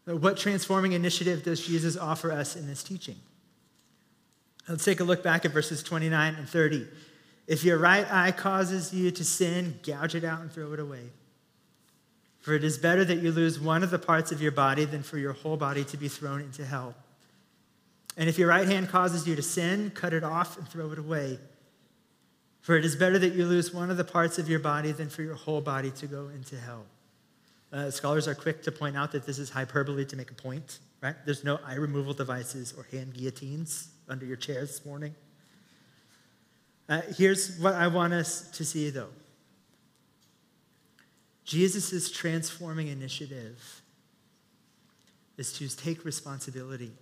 Uh, 0.08 0.16
what 0.16 0.36
transforming 0.36 0.92
initiative 0.92 1.42
does 1.42 1.66
Jesus 1.66 1.96
offer 1.96 2.32
us 2.32 2.56
in 2.56 2.66
this 2.66 2.82
teaching? 2.82 3.16
Let's 4.68 4.84
take 4.84 5.00
a 5.00 5.04
look 5.04 5.22
back 5.22 5.44
at 5.44 5.52
verses 5.52 5.82
29 5.82 6.34
and 6.34 6.48
30. 6.48 6.86
If 7.46 7.64
your 7.64 7.78
right 7.78 8.06
eye 8.10 8.32
causes 8.32 8.92
you 8.92 9.10
to 9.10 9.24
sin, 9.24 9.80
gouge 9.82 10.14
it 10.14 10.24
out 10.24 10.40
and 10.40 10.52
throw 10.52 10.72
it 10.72 10.80
away. 10.80 11.10
For 12.40 12.54
it 12.54 12.64
is 12.64 12.78
better 12.78 13.04
that 13.04 13.18
you 13.18 13.32
lose 13.32 13.58
one 13.58 13.82
of 13.82 13.90
the 13.90 13.98
parts 13.98 14.32
of 14.32 14.40
your 14.40 14.52
body 14.52 14.84
than 14.84 15.02
for 15.02 15.18
your 15.18 15.32
whole 15.32 15.56
body 15.56 15.84
to 15.84 15.96
be 15.96 16.08
thrown 16.08 16.40
into 16.40 16.64
hell. 16.64 16.94
And 18.16 18.28
if 18.28 18.38
your 18.38 18.48
right 18.48 18.66
hand 18.66 18.88
causes 18.88 19.26
you 19.26 19.36
to 19.36 19.42
sin, 19.42 19.90
cut 19.94 20.12
it 20.12 20.24
off 20.24 20.58
and 20.58 20.68
throw 20.68 20.90
it 20.92 20.98
away. 20.98 21.38
For 22.60 22.76
it 22.76 22.84
is 22.84 22.96
better 22.96 23.18
that 23.18 23.34
you 23.34 23.46
lose 23.46 23.72
one 23.72 23.90
of 23.90 23.96
the 23.96 24.04
parts 24.04 24.38
of 24.38 24.48
your 24.48 24.58
body 24.58 24.92
than 24.92 25.08
for 25.08 25.22
your 25.22 25.34
whole 25.34 25.60
body 25.60 25.90
to 25.92 26.06
go 26.06 26.28
into 26.28 26.56
hell. 26.58 26.84
Uh, 27.72 27.90
scholars 27.90 28.26
are 28.26 28.34
quick 28.34 28.62
to 28.62 28.72
point 28.72 28.96
out 28.96 29.12
that 29.12 29.26
this 29.26 29.38
is 29.38 29.50
hyperbole 29.50 30.04
to 30.06 30.16
make 30.16 30.30
a 30.30 30.34
point, 30.34 30.78
right? 31.02 31.16
There's 31.26 31.44
no 31.44 31.58
eye 31.66 31.74
removal 31.74 32.14
devices 32.14 32.72
or 32.76 32.86
hand 32.90 33.14
guillotines 33.14 33.88
under 34.08 34.24
your 34.24 34.36
chairs 34.36 34.70
this 34.70 34.86
morning. 34.86 35.14
Uh, 36.88 37.02
here's 37.16 37.58
what 37.58 37.74
I 37.74 37.88
want 37.88 38.14
us 38.14 38.50
to 38.52 38.64
see, 38.64 38.88
though 38.88 39.10
Jesus' 41.44 42.10
transforming 42.10 42.88
initiative 42.88 43.82
is 45.36 45.52
to 45.54 45.68
take 45.76 46.04
responsibility 46.04 46.92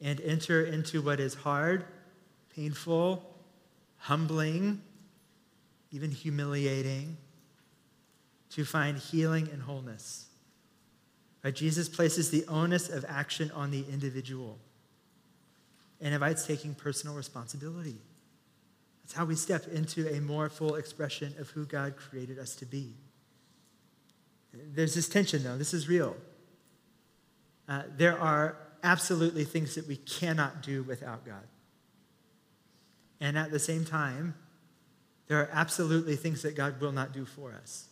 and 0.00 0.20
enter 0.20 0.64
into 0.64 1.00
what 1.00 1.20
is 1.20 1.34
hard, 1.34 1.84
painful, 2.54 3.24
humbling, 3.98 4.82
even 5.92 6.10
humiliating 6.10 7.16
to 8.56 8.64
find 8.64 8.96
healing 8.96 9.50
and 9.52 9.62
wholeness. 9.62 10.28
Right? 11.44 11.54
Jesus 11.54 11.90
places 11.90 12.30
the 12.30 12.46
onus 12.46 12.88
of 12.88 13.04
action 13.06 13.50
on 13.54 13.70
the 13.70 13.84
individual 13.92 14.58
and 16.00 16.14
invites 16.14 16.46
taking 16.46 16.74
personal 16.74 17.14
responsibility. 17.14 17.98
That's 19.02 19.12
how 19.12 19.26
we 19.26 19.34
step 19.34 19.68
into 19.68 20.08
a 20.08 20.22
more 20.22 20.48
full 20.48 20.76
expression 20.76 21.34
of 21.38 21.50
who 21.50 21.66
God 21.66 21.96
created 21.98 22.38
us 22.38 22.56
to 22.56 22.66
be. 22.66 22.94
There's 24.54 24.94
this 24.94 25.08
tension, 25.08 25.42
though. 25.42 25.58
This 25.58 25.74
is 25.74 25.86
real. 25.86 26.16
Uh, 27.68 27.82
there 27.98 28.18
are 28.18 28.56
absolutely 28.82 29.44
things 29.44 29.74
that 29.74 29.86
we 29.86 29.96
cannot 29.96 30.62
do 30.62 30.82
without 30.82 31.26
God. 31.26 31.46
And 33.20 33.36
at 33.36 33.50
the 33.50 33.58
same 33.58 33.84
time, 33.84 34.34
there 35.26 35.40
are 35.40 35.50
absolutely 35.52 36.16
things 36.16 36.40
that 36.40 36.56
God 36.56 36.80
will 36.80 36.92
not 36.92 37.12
do 37.12 37.26
for 37.26 37.52
us. 37.52 37.88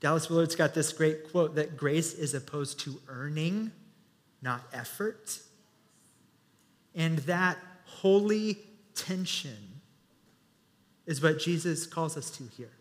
Dallas 0.00 0.30
Willard's 0.30 0.56
got 0.56 0.74
this 0.74 0.92
great 0.92 1.30
quote 1.30 1.54
that 1.56 1.76
grace 1.76 2.14
is 2.14 2.32
opposed 2.34 2.80
to 2.80 3.00
earning, 3.08 3.70
not 4.40 4.62
effort. 4.72 5.38
And 6.94 7.18
that 7.20 7.58
holy 7.84 8.58
tension 8.94 9.80
is 11.06 11.22
what 11.22 11.38
Jesus 11.38 11.86
calls 11.86 12.16
us 12.16 12.30
to 12.30 12.44
here. 12.56 12.72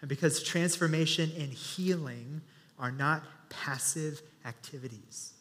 And 0.00 0.08
because 0.08 0.42
transformation 0.42 1.30
and 1.38 1.52
healing 1.52 2.40
are 2.78 2.90
not 2.90 3.22
passive 3.50 4.22
activities, 4.46 5.34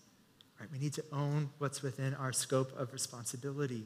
right? 0.59 0.69
We 0.71 0.79
need 0.79 0.93
to 0.93 1.03
own 1.13 1.49
what's 1.59 1.81
within 1.81 2.13
our 2.15 2.33
scope 2.33 2.77
of 2.77 2.91
responsibility. 2.91 3.85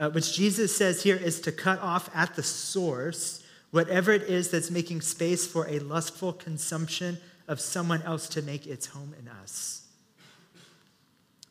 Uh, 0.00 0.10
which 0.10 0.34
Jesus 0.34 0.76
says 0.76 1.02
here 1.02 1.16
is 1.16 1.40
to 1.42 1.52
cut 1.52 1.80
off 1.80 2.08
at 2.14 2.34
the 2.34 2.42
source 2.42 3.43
whatever 3.74 4.12
it 4.12 4.22
is 4.22 4.50
that's 4.52 4.70
making 4.70 5.00
space 5.00 5.48
for 5.48 5.66
a 5.66 5.80
lustful 5.80 6.32
consumption 6.32 7.18
of 7.48 7.60
someone 7.60 8.00
else 8.02 8.28
to 8.28 8.40
make 8.40 8.68
its 8.68 8.86
home 8.86 9.12
in 9.18 9.26
us. 9.26 9.88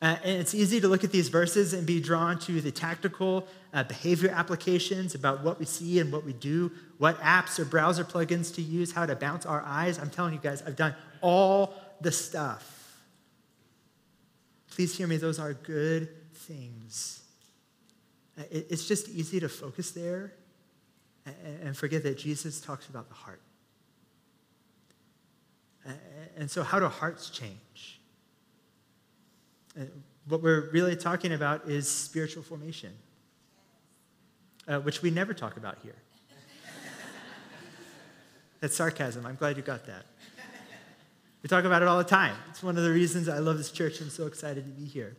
Uh, 0.01 0.15
and 0.23 0.39
it's 0.39 0.55
easy 0.55 0.79
to 0.79 0.87
look 0.87 1.03
at 1.03 1.11
these 1.11 1.27
verses 1.27 1.73
and 1.73 1.85
be 1.85 1.99
drawn 1.99 2.39
to 2.39 2.61
the 2.61 2.71
tactical 2.71 3.45
uh, 3.73 3.83
behavior 3.83 4.29
applications 4.29 5.15
about 5.15 5.43
what 5.43 5.59
we 5.59 5.65
see 5.65 5.99
and 5.99 6.13
what 6.13 6.23
we 6.23 6.31
do, 6.31 6.71
what 6.97 7.19
apps 7.19 7.59
or 7.59 7.65
browser 7.65 8.05
plugins 8.05 8.55
to 8.55 8.61
use, 8.61 8.93
how 8.93 9.05
to 9.05 9.17
bounce 9.17 9.45
our 9.45 9.61
eyes. 9.65 9.99
I'm 9.99 10.09
telling 10.09 10.33
you 10.33 10.39
guys, 10.39 10.61
I've 10.61 10.77
done 10.77 10.95
all 11.19 11.73
the 11.99 12.11
stuff. 12.13 13.01
Please 14.71 14.97
hear 14.97 15.07
me, 15.07 15.17
those 15.17 15.39
are 15.39 15.53
good 15.53 16.07
things. 16.33 17.21
Uh, 18.39 18.43
it's 18.49 18.87
just 18.87 19.09
easy 19.09 19.41
to 19.41 19.49
focus 19.49 19.91
there 19.91 20.31
and 21.25 21.75
forget 21.75 22.03
that 22.03 22.17
Jesus 22.17 22.59
talks 22.59 22.87
about 22.87 23.07
the 23.07 23.15
heart. 23.15 23.41
And 26.37 26.49
so, 26.49 26.63
how 26.63 26.79
do 26.79 26.87
hearts 26.87 27.29
change? 27.29 27.99
What 30.27 30.41
we're 30.41 30.69
really 30.71 30.95
talking 30.95 31.33
about 31.33 31.69
is 31.69 31.87
spiritual 31.89 32.43
formation, 32.43 32.93
uh, 34.67 34.79
which 34.79 35.01
we 35.01 35.11
never 35.11 35.33
talk 35.33 35.57
about 35.57 35.79
here. 35.83 35.95
That's 38.61 38.75
sarcasm. 38.75 39.25
I'm 39.25 39.35
glad 39.35 39.57
you 39.57 39.63
got 39.63 39.85
that. 39.85 40.05
We 41.41 41.49
talk 41.49 41.65
about 41.65 41.81
it 41.81 41.89
all 41.89 41.97
the 41.97 42.05
time. 42.05 42.35
It's 42.49 42.63
one 42.63 42.77
of 42.77 42.83
the 42.83 42.91
reasons 42.91 43.27
I 43.27 43.39
love 43.39 43.57
this 43.57 43.69
church 43.69 43.99
I'm 43.99 44.09
so 44.09 44.27
excited 44.27 44.63
to 44.63 44.81
be 44.81 44.87
here. 44.87 45.17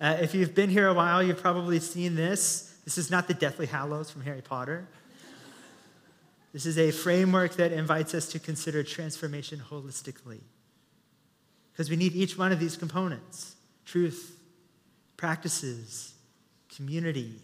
Uh, 0.00 0.16
if 0.20 0.34
you've 0.34 0.54
been 0.54 0.70
here 0.70 0.86
a 0.86 0.94
while, 0.94 1.20
you've 1.20 1.42
probably 1.42 1.80
seen 1.80 2.14
this. 2.14 2.76
This 2.84 2.96
is 2.96 3.10
not 3.10 3.26
the 3.26 3.34
Deathly 3.34 3.66
Hallows 3.66 4.08
from 4.10 4.22
Harry 4.22 4.40
Potter. 4.40 4.86
This 6.52 6.66
is 6.66 6.78
a 6.78 6.90
framework 6.90 7.56
that 7.56 7.72
invites 7.72 8.14
us 8.14 8.28
to 8.28 8.38
consider 8.38 8.82
transformation 8.82 9.62
holistically. 9.70 10.40
Because 11.72 11.88
we 11.88 11.96
need 11.96 12.14
each 12.14 12.36
one 12.36 12.52
of 12.52 12.60
these 12.60 12.76
components 12.76 13.56
truth, 13.84 14.38
practices, 15.16 16.14
community, 16.74 17.34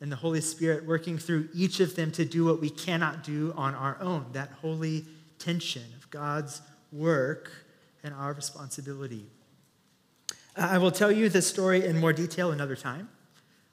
and 0.00 0.12
the 0.12 0.16
Holy 0.16 0.40
Spirit 0.40 0.84
working 0.84 1.16
through 1.16 1.48
each 1.54 1.80
of 1.80 1.96
them 1.96 2.10
to 2.12 2.24
do 2.24 2.44
what 2.44 2.60
we 2.60 2.68
cannot 2.68 3.24
do 3.24 3.54
on 3.56 3.74
our 3.74 3.96
own. 4.00 4.26
That 4.32 4.50
holy 4.60 5.06
tension 5.38 5.84
of 5.96 6.10
God's 6.10 6.60
work 6.92 7.50
and 8.02 8.12
our 8.14 8.32
responsibility. 8.34 9.26
I 10.56 10.78
will 10.78 10.90
tell 10.90 11.10
you 11.10 11.28
this 11.28 11.46
story 11.48 11.86
in 11.86 11.98
more 11.98 12.12
detail 12.12 12.52
another 12.52 12.76
time. 12.76 13.08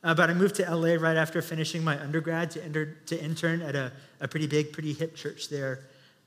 Uh, 0.04 0.16
but 0.16 0.30
I 0.30 0.34
moved 0.34 0.56
to 0.56 0.64
LA 0.64 0.96
right 0.96 1.18
after 1.18 1.42
finishing 1.42 1.84
my 1.84 2.00
undergrad 2.02 2.52
to, 2.52 2.64
enter, 2.64 2.98
to 3.06 3.22
intern 3.22 3.62
at 3.62 3.76
a, 3.76 3.92
a 4.20 4.28
pretty 4.28 4.48
big, 4.48 4.74
pretty 4.74 4.94
hip 4.94 5.16
church 5.16 5.50
there. 5.50 5.82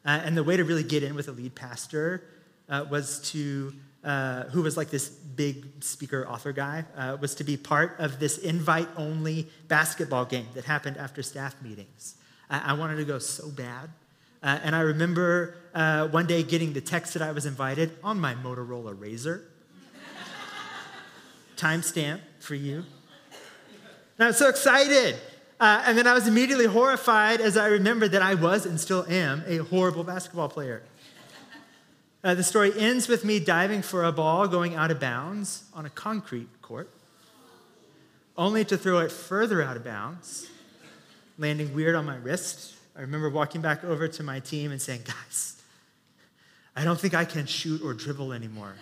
Uh, 0.04 0.20
and 0.24 0.36
the 0.36 0.44
way 0.44 0.56
to 0.56 0.64
really 0.64 0.84
get 0.84 1.02
in 1.02 1.14
with 1.14 1.28
a 1.28 1.32
lead 1.32 1.54
pastor 1.54 2.22
uh, 2.68 2.84
was 2.88 3.20
to, 3.32 3.74
uh, 4.04 4.44
who 4.44 4.62
was 4.62 4.76
like 4.76 4.90
this 4.90 5.08
big 5.08 5.82
speaker 5.82 6.26
author 6.28 6.52
guy, 6.52 6.84
uh, 6.96 7.16
was 7.20 7.34
to 7.34 7.44
be 7.44 7.56
part 7.56 7.96
of 7.98 8.20
this 8.20 8.38
invite 8.38 8.88
only 8.96 9.48
basketball 9.66 10.24
game 10.24 10.46
that 10.54 10.64
happened 10.64 10.96
after 10.96 11.22
staff 11.22 11.60
meetings. 11.60 12.16
I 12.50 12.74
wanted 12.74 12.96
to 12.96 13.04
go 13.04 13.18
so 13.18 13.48
bad. 13.48 13.88
Uh, 14.42 14.58
and 14.62 14.76
I 14.76 14.80
remember 14.80 15.56
one 16.10 16.26
day 16.26 16.42
getting 16.42 16.74
the 16.74 16.80
text 16.80 17.14
that 17.14 17.22
I 17.22 17.32
was 17.32 17.46
invited 17.46 17.90
on 18.04 18.20
my 18.20 18.34
Motorola 18.34 18.94
Razr. 18.94 19.42
Timestamp 21.56 22.20
for 22.38 22.54
you. 22.54 22.84
And 24.18 24.24
I 24.24 24.26
was 24.28 24.38
so 24.38 24.48
excited. 24.48 25.16
Uh, 25.60 25.82
and 25.86 25.96
then 25.96 26.06
I 26.06 26.14
was 26.14 26.26
immediately 26.26 26.66
horrified 26.66 27.40
as 27.40 27.56
I 27.56 27.68
remembered 27.68 28.12
that 28.12 28.22
I 28.22 28.34
was 28.34 28.66
and 28.66 28.78
still 28.78 29.04
am 29.08 29.42
a 29.46 29.58
horrible 29.58 30.04
basketball 30.04 30.48
player. 30.48 30.82
Uh, 32.22 32.34
the 32.34 32.42
story 32.42 32.72
ends 32.78 33.06
with 33.06 33.24
me 33.24 33.38
diving 33.38 33.82
for 33.82 34.04
a 34.04 34.10
ball 34.10 34.48
going 34.48 34.74
out 34.74 34.90
of 34.90 34.98
bounds 34.98 35.64
on 35.74 35.84
a 35.84 35.90
concrete 35.90 36.48
court, 36.62 36.88
only 38.36 38.64
to 38.64 38.78
throw 38.78 39.00
it 39.00 39.12
further 39.12 39.62
out 39.62 39.76
of 39.76 39.84
bounds, 39.84 40.48
landing 41.38 41.74
weird 41.74 41.94
on 41.94 42.06
my 42.06 42.16
wrist. 42.16 42.74
I 42.96 43.02
remember 43.02 43.28
walking 43.28 43.60
back 43.60 43.84
over 43.84 44.08
to 44.08 44.22
my 44.22 44.40
team 44.40 44.72
and 44.72 44.80
saying, 44.80 45.02
Guys, 45.04 45.62
I 46.74 46.82
don't 46.84 46.98
think 46.98 47.12
I 47.12 47.26
can 47.26 47.44
shoot 47.44 47.82
or 47.84 47.92
dribble 47.92 48.32
anymore. 48.32 48.74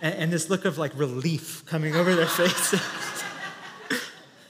and, 0.00 0.14
and 0.14 0.32
this 0.32 0.48
look 0.48 0.64
of 0.64 0.78
like 0.78 0.92
relief 0.96 1.66
coming 1.66 1.94
over 1.94 2.14
their 2.14 2.26
faces. 2.40 3.17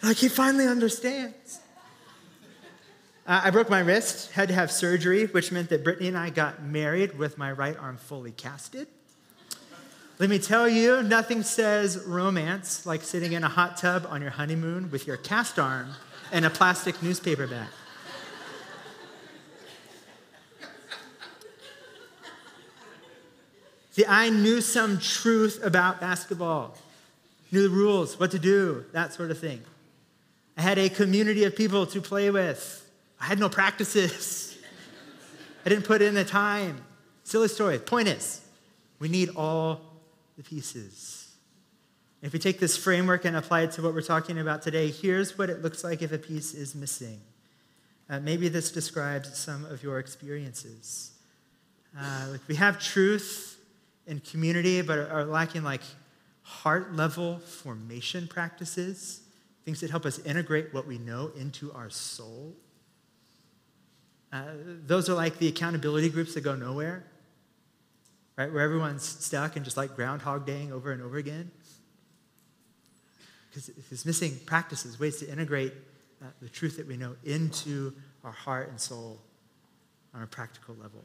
Like, 0.03 0.17
he 0.17 0.29
finally 0.29 0.67
understands. 0.67 1.61
Uh, 3.27 3.43
I 3.45 3.51
broke 3.51 3.69
my 3.69 3.81
wrist, 3.81 4.33
had 4.33 4.49
to 4.49 4.55
have 4.55 4.71
surgery, 4.71 5.27
which 5.27 5.53
meant 5.53 5.69
that 5.69 5.85
Brittany 5.85 6.09
and 6.09 6.17
I 6.17 6.31
got 6.31 6.63
married 6.63 7.19
with 7.19 7.37
my 7.37 7.53
right 7.53 7.77
arm 7.77 7.99
fully 7.99 8.31
casted. 8.31 8.89
Let 10.19 10.31
me 10.31 10.39
tell 10.39 10.69
you, 10.69 11.03
nothing 11.03 11.43
says 11.43 12.03
romance 12.07 12.87
like 12.87 13.03
sitting 13.03 13.35
in 13.35 13.45
a 13.45 13.49
hot 13.49 13.77
tub 13.77 14.07
on 14.09 14.23
your 14.23 14.31
honeymoon 14.31 14.91
with 14.91 15.07
your 15.07 15.17
cast 15.17 15.59
arm 15.59 15.91
and 16.33 16.45
a 16.45 16.51
plastic 16.51 17.03
newspaper 17.03 17.47
bag. 17.47 17.69
See, 23.91 24.07
I 24.07 24.31
knew 24.31 24.61
some 24.61 24.99
truth 25.01 25.61
about 25.63 26.01
basketball, 26.01 26.77
knew 27.53 27.63
the 27.63 27.69
rules, 27.69 28.19
what 28.19 28.31
to 28.31 28.39
do, 28.39 28.87
that 28.93 29.13
sort 29.13 29.31
of 29.31 29.39
thing. 29.39 29.61
I 30.59 30.63
had 30.63 30.77
a 30.77 30.89
community 30.89 31.45
of 31.45 31.55
people 31.55 31.87
to 31.87 32.01
play 32.01 32.31
with. 32.31 32.85
I 33.21 33.27
had 33.27 33.39
no 33.39 33.49
practices. 33.49 34.59
I 35.65 35.69
didn't 35.69 35.85
put 35.85 36.03
in 36.03 36.15
the 36.15 36.25
time. 36.25 36.83
Silly 37.23 37.47
story. 37.47 37.79
Point 37.79 38.09
is, 38.09 38.41
we 38.99 39.09
need 39.09 39.31
all 39.37 39.81
the 40.37 40.43
pieces. 40.43 41.29
If 42.23 42.33
we 42.33 42.41
take 42.41 42.59
this 42.59 42.77
framework 42.77 43.25
and 43.25 43.37
apply 43.37 43.63
it 43.63 43.73
to 43.73 43.83
what 43.83 43.95
we're 43.95 44.03
talking 44.03 44.37
about 44.41 44.63
today, 44.63 44.91
here's 44.91 45.39
what 45.39 45.49
it 45.49 45.63
looks 45.63 45.85
like 45.85 46.03
if 46.03 46.11
a 46.11 46.19
piece 46.19 46.55
is 46.55 46.75
missing. 46.75 47.21
Uh, 48.11 48.19
maybe 48.19 48.49
this 48.49 48.73
describes 48.73 49.39
some 49.39 49.65
of 49.67 49.85
your 49.85 50.01
experiences. 50.01 51.13
Uh, 51.97 52.27
like 52.33 52.41
we 52.49 52.57
have 52.57 52.81
truth 52.83 53.61
and 54.09 54.25
community, 54.25 54.83
but 54.83 54.99
are, 54.99 55.25
lacking 55.25 55.63
like 55.63 55.83
heart 56.43 56.95
level 56.95 57.39
formation 57.39 58.27
practices, 58.27 59.21
things 59.65 59.81
that 59.81 59.91
help 59.91 60.07
us 60.07 60.19
integrate 60.21 60.73
what 60.73 60.87
we 60.87 60.99
know 60.99 61.31
into 61.37 61.73
our 61.73 61.91
soul. 61.91 62.55
Uh, 64.33 64.45
those 64.87 65.09
are 65.09 65.15
like 65.15 65.39
the 65.39 65.49
accountability 65.49 66.09
groups 66.09 66.35
that 66.35 66.43
go 66.43 66.55
nowhere, 66.55 67.05
right? 68.37 68.53
Where 68.53 68.63
everyone's 68.63 69.03
stuck 69.03 69.57
and 69.57 69.65
just 69.65 69.77
like 69.77 69.97
Groundhog 69.97 70.47
Daying 70.47 70.73
over 70.73 70.93
and 70.93 71.03
over 71.03 71.17
again. 71.17 71.51
Because 73.49 73.71
it's 73.91 74.05
missing 74.05 74.39
practices, 74.45 75.01
ways 75.01 75.19
to 75.21 75.31
integrate 75.31 75.73
uh, 76.23 76.27
the 76.43 76.49
truth 76.49 76.77
that 76.77 76.87
we 76.87 76.97
know 76.97 77.17
into 77.25 77.95
our 78.25 78.33
heart 78.33 78.69
and 78.69 78.81
soul 78.81 79.19
on 80.15 80.23
a 80.23 80.27
practical 80.27 80.75
level. 80.75 81.03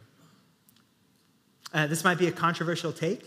Uh, 1.73 1.87
this 1.87 2.03
might 2.03 2.17
be 2.17 2.27
a 2.27 2.31
controversial 2.31 2.91
take, 2.91 3.25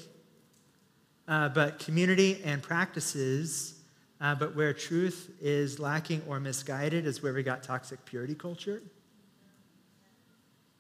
uh, 1.27 1.49
but 1.49 1.79
community 1.79 2.41
and 2.45 2.63
practices, 2.63 3.76
uh, 4.21 4.35
but 4.35 4.57
where 4.57 4.73
truth 4.73 5.31
is 5.41 5.79
lacking 5.79 6.23
or 6.27 6.41
misguided 6.41 7.07
is 7.07 7.23
where 7.23 7.35
we 7.35 7.43
got 7.43 7.63
toxic 7.63 8.05
purity 8.05 8.35
culture. 8.35 8.83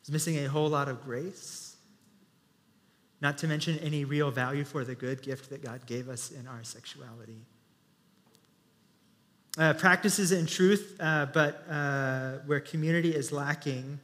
It's 0.00 0.10
missing 0.10 0.38
a 0.38 0.48
whole 0.48 0.68
lot 0.68 0.88
of 0.88 1.02
grace, 1.02 1.76
not 3.20 3.38
to 3.38 3.48
mention 3.48 3.78
any 3.80 4.04
real 4.04 4.30
value 4.30 4.64
for 4.64 4.84
the 4.84 4.94
good 4.94 5.22
gift 5.22 5.50
that 5.50 5.62
God 5.62 5.84
gave 5.86 6.08
us 6.08 6.30
in 6.30 6.46
our 6.46 6.62
sexuality. 6.62 7.44
Uh, 9.58 9.72
practices 9.74 10.32
in 10.32 10.46
truth, 10.46 10.96
uh, 11.00 11.26
but 11.32 11.64
uh, 11.68 12.32
where 12.46 12.60
community 12.60 13.14
is 13.14 13.32
lacking, 13.32 13.98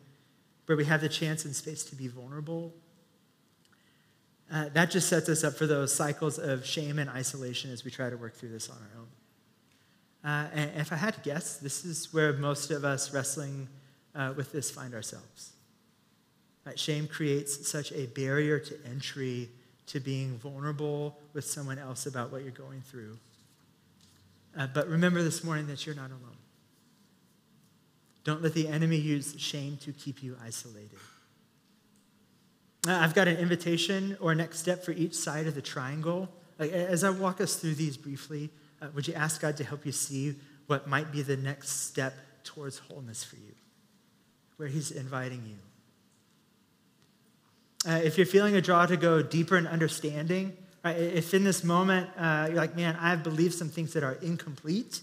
where 0.67 0.77
we 0.77 0.85
have 0.85 1.01
the 1.01 1.09
chance 1.09 1.45
and 1.45 1.55
space 1.55 1.85
to 1.85 1.95
be 1.95 2.09
vulnerable, 2.09 2.75
uh, 4.53 4.69
that 4.71 4.91
just 4.91 5.09
sets 5.09 5.29
us 5.29 5.45
up 5.45 5.55
for 5.55 5.67
those 5.67 5.95
cycles 5.95 6.39
of 6.39 6.67
shame 6.67 6.99
and 6.99 7.09
isolation 7.09 7.71
as 7.71 7.85
we 7.85 7.91
try 7.91 8.11
to 8.11 8.17
work 8.17 8.35
through 8.35 8.51
this 8.51 8.69
on 8.69 8.77
our 8.77 9.01
own. 9.01 9.07
Uh, 10.25 10.47
and 10.55 10.71
if 10.77 10.93
I 10.93 10.97
had 10.97 11.15
to 11.15 11.21
guess, 11.21 11.57
this 11.57 11.85
is 11.85 12.13
where 12.13 12.33
most 12.33 12.71
of 12.71 12.85
us 12.85 13.13
wrestling 13.13 13.69
uh, 14.15 14.33
with 14.37 14.53
this 14.53 14.71
find 14.71 14.95
ourselves. 14.95 15.53
Right? 16.65 16.79
Shame 16.79 17.09
creates 17.09 17.69
such 17.69 17.93
a 17.93 18.07
barrier 18.07 18.59
to 18.61 18.75
entry 18.89 19.49
to 19.87 20.01
being 20.01 20.39
vulnerable 20.39 21.19
with 21.33 21.45
someone 21.45 21.79
else 21.79 22.07
about 22.07 22.31
what 22.31 22.43
you're 22.43 22.53
going 22.53 22.83
through. 22.83 23.19
Uh, 24.57 24.69
but 24.73 24.87
remember 24.89 25.23
this 25.23 25.43
morning 25.43 25.67
that 25.67 25.85
you're 25.87 25.95
not 25.97 26.11
alone. 26.11 26.37
Don't 28.25 28.43
let 28.43 28.55
the 28.55 28.69
enemy 28.69 28.97
use 28.97 29.35
shame 29.39 29.77
to 29.79 29.93
keep 29.93 30.23
you 30.23 30.37
isolated. 30.45 30.99
I've 32.87 33.15
got 33.15 33.29
an 33.29 33.37
invitation 33.37 34.17
or 34.21 34.35
next 34.35 34.59
step 34.59 34.85
for 34.85 34.93
each 34.93 35.15
side 35.15 35.47
of 35.47 35.55
the 35.55 35.63
triangle. 35.63 36.29
As 36.59 37.05
I 37.05 37.11
walk 37.11 37.41
us 37.41 37.57
through 37.57 37.75
these 37.75 37.97
briefly, 37.97 38.51
uh, 38.83 38.87
would 38.95 39.07
you 39.07 39.15
ask 39.15 39.41
God 39.41 39.57
to 39.59 39.65
help 39.65 39.87
you 39.87 39.93
see 39.93 40.35
what 40.67 40.89
might 40.89 41.13
be 41.13 41.23
the 41.23 41.37
next 41.37 41.87
step 41.87 42.15
towards 42.43 42.79
wholeness 42.79 43.23
for 43.23 43.37
you, 43.37 43.55
where 44.57 44.69
He's 44.69 44.91
inviting 44.91 45.43
you? 45.47 45.57
Uh, 47.91 48.01
if 48.03 48.17
you're 48.17 48.27
feeling 48.27 48.57
a 48.57 48.61
draw 48.61 48.87
to 48.87 48.97
go 48.97 49.23
deeper 49.23 49.57
in 49.57 49.67
understanding, 49.67 50.57
right, 50.85 50.97
if 50.97 51.33
in 51.35 51.45
this 51.45 51.65
moment 51.65 52.09
uh, 52.17 52.47
you're 52.49 52.57
like, 52.57 52.77
man, 52.77 52.97
I've 53.01 53.23
believed 53.23 53.55
some 53.55 53.69
things 53.69 53.93
that 53.93 54.03
are 54.03 54.15
incomplete 54.23 55.01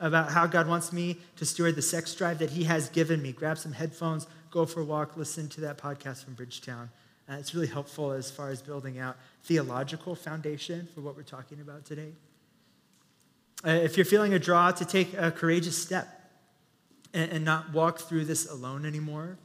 about 0.00 0.30
how 0.30 0.46
God 0.46 0.68
wants 0.68 0.92
me 0.92 1.18
to 1.36 1.44
steward 1.44 1.76
the 1.76 1.82
sex 1.82 2.14
drive 2.14 2.38
that 2.38 2.50
He 2.50 2.64
has 2.64 2.88
given 2.88 3.22
me, 3.22 3.32
grab 3.32 3.58
some 3.58 3.72
headphones, 3.72 4.26
go 4.50 4.66
for 4.66 4.80
a 4.80 4.84
walk, 4.84 5.16
listen 5.16 5.48
to 5.50 5.60
that 5.62 5.78
podcast 5.78 6.24
from 6.24 6.34
Bridgetown. 6.34 6.90
Uh, 7.28 7.34
it's 7.34 7.54
really 7.54 7.68
helpful 7.68 8.12
as 8.12 8.30
far 8.30 8.50
as 8.50 8.60
building 8.60 8.98
out 8.98 9.16
theological 9.44 10.14
foundation 10.14 10.88
for 10.94 11.00
what 11.00 11.16
we're 11.16 11.22
talking 11.22 11.60
about 11.60 11.84
today. 11.84 12.12
Uh, 13.66 13.70
if 13.70 13.96
you're 13.96 14.04
feeling 14.04 14.34
a 14.34 14.38
draw 14.38 14.70
to 14.70 14.84
take 14.84 15.14
a 15.14 15.30
courageous 15.30 15.76
step 15.76 16.30
and, 17.14 17.32
and 17.32 17.44
not 17.44 17.72
walk 17.72 17.98
through 17.98 18.24
this 18.24 18.50
alone 18.50 18.84
anymore, 18.84 19.38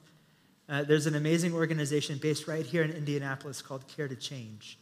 uh, 0.67 0.83
there's 0.83 1.07
an 1.07 1.15
amazing 1.15 1.53
organization 1.53 2.19
based 2.21 2.45
right 2.45 2.65
here 2.65 2.83
in 2.83 2.91
Indianapolis 2.91 3.61
called 3.61 3.87
Care 3.87 4.09
to 4.09 4.15
Change. 4.15 4.77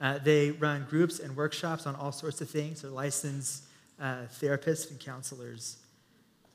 Uh, 0.00 0.18
they 0.18 0.50
run 0.50 0.86
groups 0.90 1.20
and 1.20 1.36
workshops 1.36 1.86
on 1.86 1.94
all 1.94 2.10
sorts 2.10 2.40
of 2.40 2.50
things. 2.50 2.82
They're 2.82 2.90
licensed 2.90 3.64
uh, 4.00 4.22
therapists 4.40 4.90
and 4.90 4.98
counselors. 4.98 5.76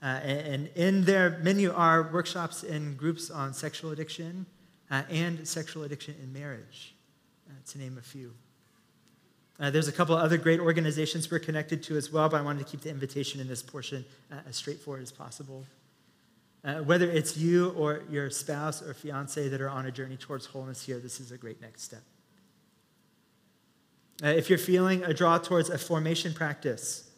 Uh, 0.03 0.05
and, 0.05 0.47
and, 0.47 0.67
in 0.75 1.03
their 1.05 1.39
menu 1.39 1.71
are 1.73 2.11
workshops 2.11 2.63
and 2.63 2.97
groups 2.97 3.31
on 3.31 3.53
sexual 3.53 3.91
addiction 3.91 4.45
uh, 4.91 5.03
and 5.09 5.47
sexual 5.47 5.83
addiction 5.83 6.15
in 6.21 6.31
marriage, 6.33 6.95
to 7.67 7.77
name 7.77 7.97
a 7.97 8.01
few. 8.01 8.33
There's 9.59 9.89
a 9.89 9.91
couple 9.91 10.15
other 10.15 10.37
great 10.37 10.61
organizations 10.61 11.29
we're 11.29 11.39
connected 11.39 11.83
to 11.83 11.97
as 11.97 12.11
well, 12.11 12.29
but 12.29 12.37
I 12.37 12.41
wanted 12.41 12.65
to 12.65 12.71
keep 12.71 12.81
the 12.81 12.89
invitation 12.89 13.41
in 13.41 13.47
this 13.47 13.61
portion 13.61 14.05
as 14.47 14.55
straightforward 14.55 15.03
as 15.03 15.11
possible. 15.11 15.65
Uh, 16.63 16.75
whether 16.75 17.09
it's 17.09 17.37
you 17.37 17.71
or 17.71 18.03
your 18.09 18.29
spouse 18.29 18.81
or 18.81 18.93
fiance 18.93 19.47
that 19.47 19.61
are 19.61 19.69
on 19.69 19.85
a 19.85 19.91
journey 19.91 20.17
towards 20.17 20.45
wholeness 20.45 20.85
here, 20.85 20.99
this 20.99 21.19
is 21.19 21.31
a 21.31 21.37
great 21.37 21.61
next 21.61 21.83
step. 21.83 22.03
Uh, 24.23 24.27
if 24.27 24.49
you're 24.49 24.59
feeling 24.59 25.03
a 25.03 25.13
draw 25.13 25.37
towards 25.37 25.69
a 25.69 25.77
formation 25.77 26.33
practice, 26.33 27.09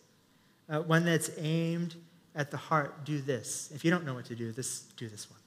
uh, 0.69 0.79
one 0.79 1.03
that's 1.03 1.31
aimed 1.37 1.95
at 2.35 2.51
the 2.51 2.57
heart, 2.57 3.03
do 3.03 3.19
this. 3.19 3.71
If 3.73 3.83
you 3.83 3.89
don't 3.89 4.05
know 4.05 4.13
what 4.13 4.25
to 4.25 4.35
do, 4.35 4.51
this, 4.51 4.81
do 4.97 5.09
this 5.09 5.29
one. 5.29 5.39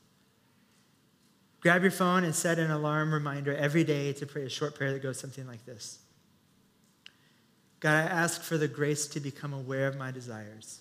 Grab 1.61 1.83
your 1.83 1.93
phone 1.93 2.25
and 2.25 2.35
set 2.35 2.59
an 2.59 2.71
alarm 2.71 3.15
reminder 3.15 3.57
every 3.57 3.85
day 3.85 4.13
to 4.13 4.27
pray 4.27 4.43
a 4.43 4.49
short 4.49 4.75
prayer 4.75 4.93
that 4.93 5.03
goes 5.03 5.19
something 5.19 5.47
like 5.47 5.65
this 5.65 6.01
God, 7.85 7.93
I 7.93 8.07
ask 8.07 8.41
for 8.41 8.57
the 8.57 8.67
grace 8.67 9.07
to 9.09 9.21
become 9.21 9.53
aware 9.53 9.87
of 9.87 9.99
my 9.99 10.11
desires 10.11 10.81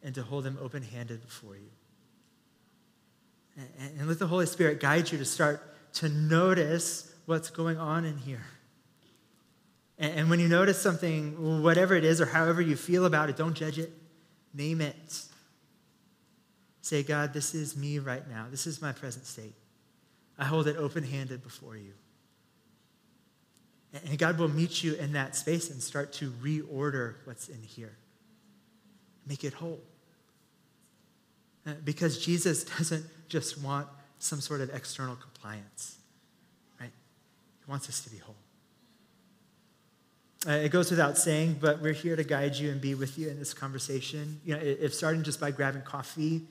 and 0.00 0.14
to 0.14 0.22
hold 0.22 0.44
them 0.44 0.56
open 0.62 0.80
handed 0.80 1.20
before 1.20 1.56
you. 1.56 1.70
And, 3.56 3.98
and 3.98 4.08
let 4.08 4.20
the 4.20 4.28
Holy 4.28 4.46
Spirit 4.46 4.78
guide 4.78 5.10
you 5.10 5.18
to 5.18 5.24
start 5.24 5.60
to 5.94 6.08
notice 6.08 7.12
what's 7.24 7.50
going 7.50 7.78
on 7.78 8.04
in 8.04 8.16
here. 8.16 8.46
And, 9.98 10.20
and 10.20 10.30
when 10.30 10.38
you 10.38 10.46
notice 10.46 10.80
something, 10.80 11.64
whatever 11.64 11.96
it 11.96 12.04
is 12.04 12.20
or 12.20 12.26
however 12.26 12.62
you 12.62 12.76
feel 12.76 13.04
about 13.04 13.28
it, 13.28 13.36
don't 13.36 13.54
judge 13.54 13.80
it, 13.80 13.90
name 14.54 14.80
it. 14.80 15.24
Say, 16.80 17.02
God, 17.02 17.32
this 17.32 17.56
is 17.56 17.76
me 17.76 17.98
right 17.98 18.22
now. 18.30 18.46
This 18.52 18.68
is 18.68 18.80
my 18.80 18.92
present 18.92 19.26
state. 19.26 19.54
I 20.38 20.44
hold 20.44 20.68
it 20.68 20.76
open 20.76 21.02
handed 21.02 21.42
before 21.42 21.76
you. 21.76 21.94
And 24.04 24.18
God 24.18 24.38
will 24.38 24.48
meet 24.48 24.82
you 24.82 24.94
in 24.94 25.12
that 25.12 25.36
space 25.36 25.70
and 25.70 25.82
start 25.82 26.12
to 26.14 26.30
reorder 26.42 27.14
what's 27.24 27.48
in 27.48 27.62
here, 27.62 27.96
make 29.26 29.44
it 29.44 29.54
whole. 29.54 29.80
Uh, 31.66 31.72
because 31.84 32.24
Jesus 32.24 32.64
doesn't 32.78 33.04
just 33.28 33.62
want 33.62 33.88
some 34.18 34.40
sort 34.40 34.60
of 34.60 34.74
external 34.74 35.16
compliance, 35.16 35.96
right? 36.80 36.90
He 37.64 37.70
wants 37.70 37.88
us 37.88 38.00
to 38.02 38.10
be 38.10 38.18
whole. 38.18 38.34
Uh, 40.46 40.52
it 40.52 40.70
goes 40.70 40.90
without 40.90 41.18
saying, 41.18 41.56
but 41.60 41.82
we're 41.82 41.92
here 41.92 42.14
to 42.14 42.22
guide 42.22 42.54
you 42.54 42.70
and 42.70 42.80
be 42.80 42.94
with 42.94 43.18
you 43.18 43.28
in 43.28 43.38
this 43.38 43.52
conversation. 43.52 44.40
You 44.44 44.54
know, 44.54 44.60
if 44.62 44.94
starting 44.94 45.22
just 45.24 45.40
by 45.40 45.50
grabbing 45.50 45.82
coffee 45.82 46.46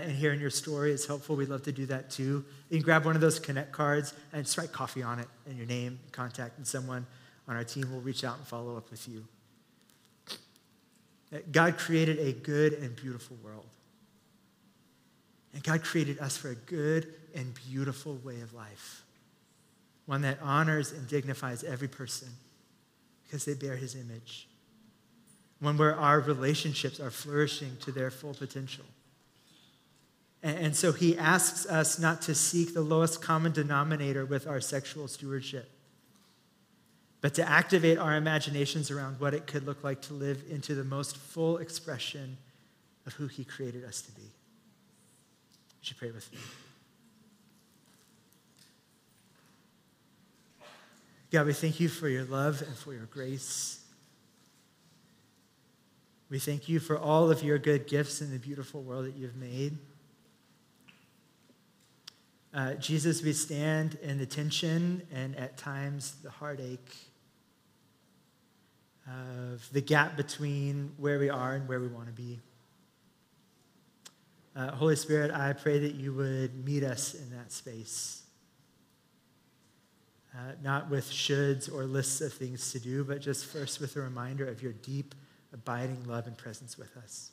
and 0.00 0.12
hearing 0.12 0.40
your 0.40 0.50
story 0.50 0.90
is 0.90 1.06
helpful, 1.06 1.36
we'd 1.36 1.50
love 1.50 1.62
to 1.64 1.72
do 1.72 1.84
that 1.86 2.10
too. 2.10 2.44
You 2.70 2.78
can 2.78 2.82
grab 2.82 3.04
one 3.04 3.14
of 3.14 3.20
those 3.20 3.38
Connect 3.38 3.72
cards 3.72 4.14
and 4.32 4.44
just 4.44 4.56
write 4.56 4.72
coffee 4.72 5.02
on 5.02 5.18
it 5.18 5.28
and 5.46 5.56
your 5.56 5.66
name, 5.66 5.98
contact, 6.12 6.56
and 6.56 6.66
someone 6.66 7.06
on 7.46 7.56
our 7.56 7.64
team 7.64 7.92
will 7.92 8.00
reach 8.00 8.24
out 8.24 8.38
and 8.38 8.46
follow 8.46 8.76
up 8.76 8.90
with 8.90 9.06
you. 9.06 9.24
God 11.50 11.76
created 11.76 12.18
a 12.18 12.32
good 12.32 12.74
and 12.74 12.96
beautiful 12.96 13.36
world. 13.44 13.68
And 15.54 15.62
God 15.62 15.82
created 15.82 16.18
us 16.18 16.36
for 16.38 16.50
a 16.50 16.54
good 16.54 17.12
and 17.34 17.52
beautiful 17.68 18.16
way 18.24 18.40
of 18.40 18.54
life, 18.54 19.02
one 20.06 20.22
that 20.22 20.38
honors 20.42 20.92
and 20.92 21.06
dignifies 21.06 21.62
every 21.64 21.88
person 21.88 22.28
because 23.24 23.44
they 23.44 23.54
bear 23.54 23.76
his 23.76 23.94
image, 23.94 24.48
one 25.60 25.76
where 25.76 25.94
our 25.96 26.20
relationships 26.20 26.98
are 27.00 27.10
flourishing 27.10 27.76
to 27.82 27.92
their 27.92 28.10
full 28.10 28.34
potential, 28.34 28.84
And 30.42 30.74
so 30.74 30.90
he 30.90 31.16
asks 31.16 31.66
us 31.66 32.00
not 32.00 32.20
to 32.22 32.34
seek 32.34 32.74
the 32.74 32.80
lowest 32.80 33.22
common 33.22 33.52
denominator 33.52 34.26
with 34.26 34.48
our 34.48 34.60
sexual 34.60 35.06
stewardship, 35.06 35.70
but 37.20 37.34
to 37.34 37.48
activate 37.48 37.96
our 37.96 38.16
imaginations 38.16 38.90
around 38.90 39.20
what 39.20 39.34
it 39.34 39.46
could 39.46 39.64
look 39.64 39.84
like 39.84 40.02
to 40.02 40.14
live 40.14 40.42
into 40.50 40.74
the 40.74 40.82
most 40.82 41.16
full 41.16 41.58
expression 41.58 42.38
of 43.06 43.12
who 43.14 43.28
he 43.28 43.44
created 43.44 43.84
us 43.84 44.02
to 44.02 44.10
be. 44.12 44.22
You 45.84 45.94
pray 45.96 46.10
with 46.10 46.32
me? 46.32 46.38
God, 51.30 51.46
we 51.46 51.52
thank 51.52 51.80
you 51.80 51.88
for 51.88 52.08
your 52.08 52.24
love 52.24 52.62
and 52.62 52.76
for 52.76 52.92
your 52.92 53.06
grace. 53.06 53.80
We 56.30 56.38
thank 56.38 56.68
you 56.68 56.80
for 56.80 56.98
all 56.98 57.30
of 57.30 57.42
your 57.42 57.58
good 57.58 57.86
gifts 57.86 58.20
in 58.20 58.30
the 58.32 58.38
beautiful 58.38 58.82
world 58.82 59.06
that 59.06 59.16
you've 59.16 59.36
made. 59.36 59.78
Uh, 62.54 62.74
Jesus, 62.74 63.22
we 63.22 63.32
stand 63.32 63.98
in 64.02 64.18
the 64.18 64.26
tension 64.26 65.02
and 65.10 65.34
at 65.36 65.56
times 65.56 66.16
the 66.22 66.30
heartache 66.30 66.96
of 69.06 69.66
the 69.72 69.80
gap 69.80 70.16
between 70.16 70.92
where 70.98 71.18
we 71.18 71.30
are 71.30 71.54
and 71.54 71.66
where 71.66 71.80
we 71.80 71.88
want 71.88 72.06
to 72.06 72.12
be. 72.12 72.38
Uh, 74.54 74.70
Holy 74.72 74.96
Spirit, 74.96 75.30
I 75.30 75.54
pray 75.54 75.78
that 75.78 75.94
you 75.94 76.12
would 76.12 76.64
meet 76.64 76.84
us 76.84 77.14
in 77.14 77.30
that 77.30 77.50
space. 77.50 78.22
Uh, 80.34 80.52
not 80.62 80.90
with 80.90 81.10
shoulds 81.10 81.72
or 81.72 81.84
lists 81.84 82.20
of 82.20 82.34
things 82.34 82.70
to 82.72 82.78
do, 82.78 83.02
but 83.02 83.20
just 83.20 83.46
first 83.46 83.80
with 83.80 83.96
a 83.96 84.00
reminder 84.00 84.46
of 84.46 84.62
your 84.62 84.72
deep, 84.72 85.14
abiding 85.54 86.06
love 86.06 86.26
and 86.26 86.36
presence 86.36 86.76
with 86.76 86.96
us. 86.98 87.31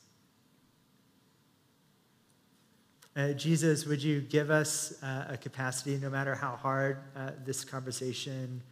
Uh, 3.20 3.34
Jesus, 3.34 3.84
would 3.84 4.02
you 4.02 4.22
give 4.22 4.50
us 4.50 4.94
uh, 5.02 5.26
a 5.28 5.36
capacity, 5.36 5.98
no 5.98 6.08
matter 6.08 6.34
how 6.34 6.56
hard 6.56 7.02
uh, 7.14 7.32
this 7.44 7.64
conversation 7.64 8.62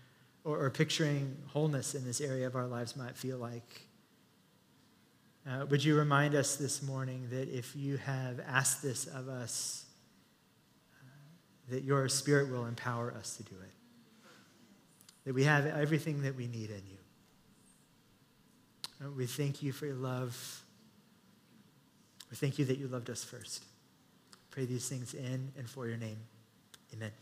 or, 0.43 0.59
or, 0.59 0.71
picturing 0.71 1.37
wholeness 1.49 1.95
in 1.95 2.03
this 2.03 2.19
area 2.19 2.47
of 2.47 2.57
our 2.57 2.67
lives 2.67 2.97
might 2.97 3.15
feel 3.15 3.37
like? 3.37 3.83
Uh, 5.47 5.67
would 5.67 5.85
you 5.85 5.99
remind 5.99 6.35
us 6.35 6.57
this 6.57 6.83
morning 6.83 7.29
that 7.31 7.55
if 7.55 7.77
you 7.77 7.99
have 7.99 8.41
asked 8.49 8.83
this 8.83 9.07
of 9.07 9.29
us, 9.29 9.85
uh, 10.95 11.05
that 11.69 11.85
your 11.85 12.09
Spirit 12.09 12.51
will 12.51 12.65
empower 12.65 13.13
us 13.13 13.37
to 13.37 13.43
do 13.43 13.57
it? 13.61 13.73
That 15.27 15.35
we 15.35 15.45
have 15.45 15.67
everything 15.67 16.23
that 16.23 16.37
we 16.37 16.47
need 16.47 16.71
in 16.71 16.83
you. 16.89 16.99
Uh, 19.05 19.11
we 19.11 19.27
thank 19.27 19.63
you 19.63 19.73
for 19.73 19.85
your 19.85 19.97
love. 19.97 20.63
We 22.31 22.37
thank 22.39 22.59
you 22.59 22.65
that 22.65 22.79
you 22.79 22.89
loved 22.89 23.11
us 23.11 23.23
first 23.23 23.68
pray 24.59 24.67
these 24.67 24.89
things 24.89 25.15
in 25.15 25.53
and 25.57 25.71
for 25.71 25.87
your 25.87 25.97
name. 25.97 26.19
Amen. 26.93 27.13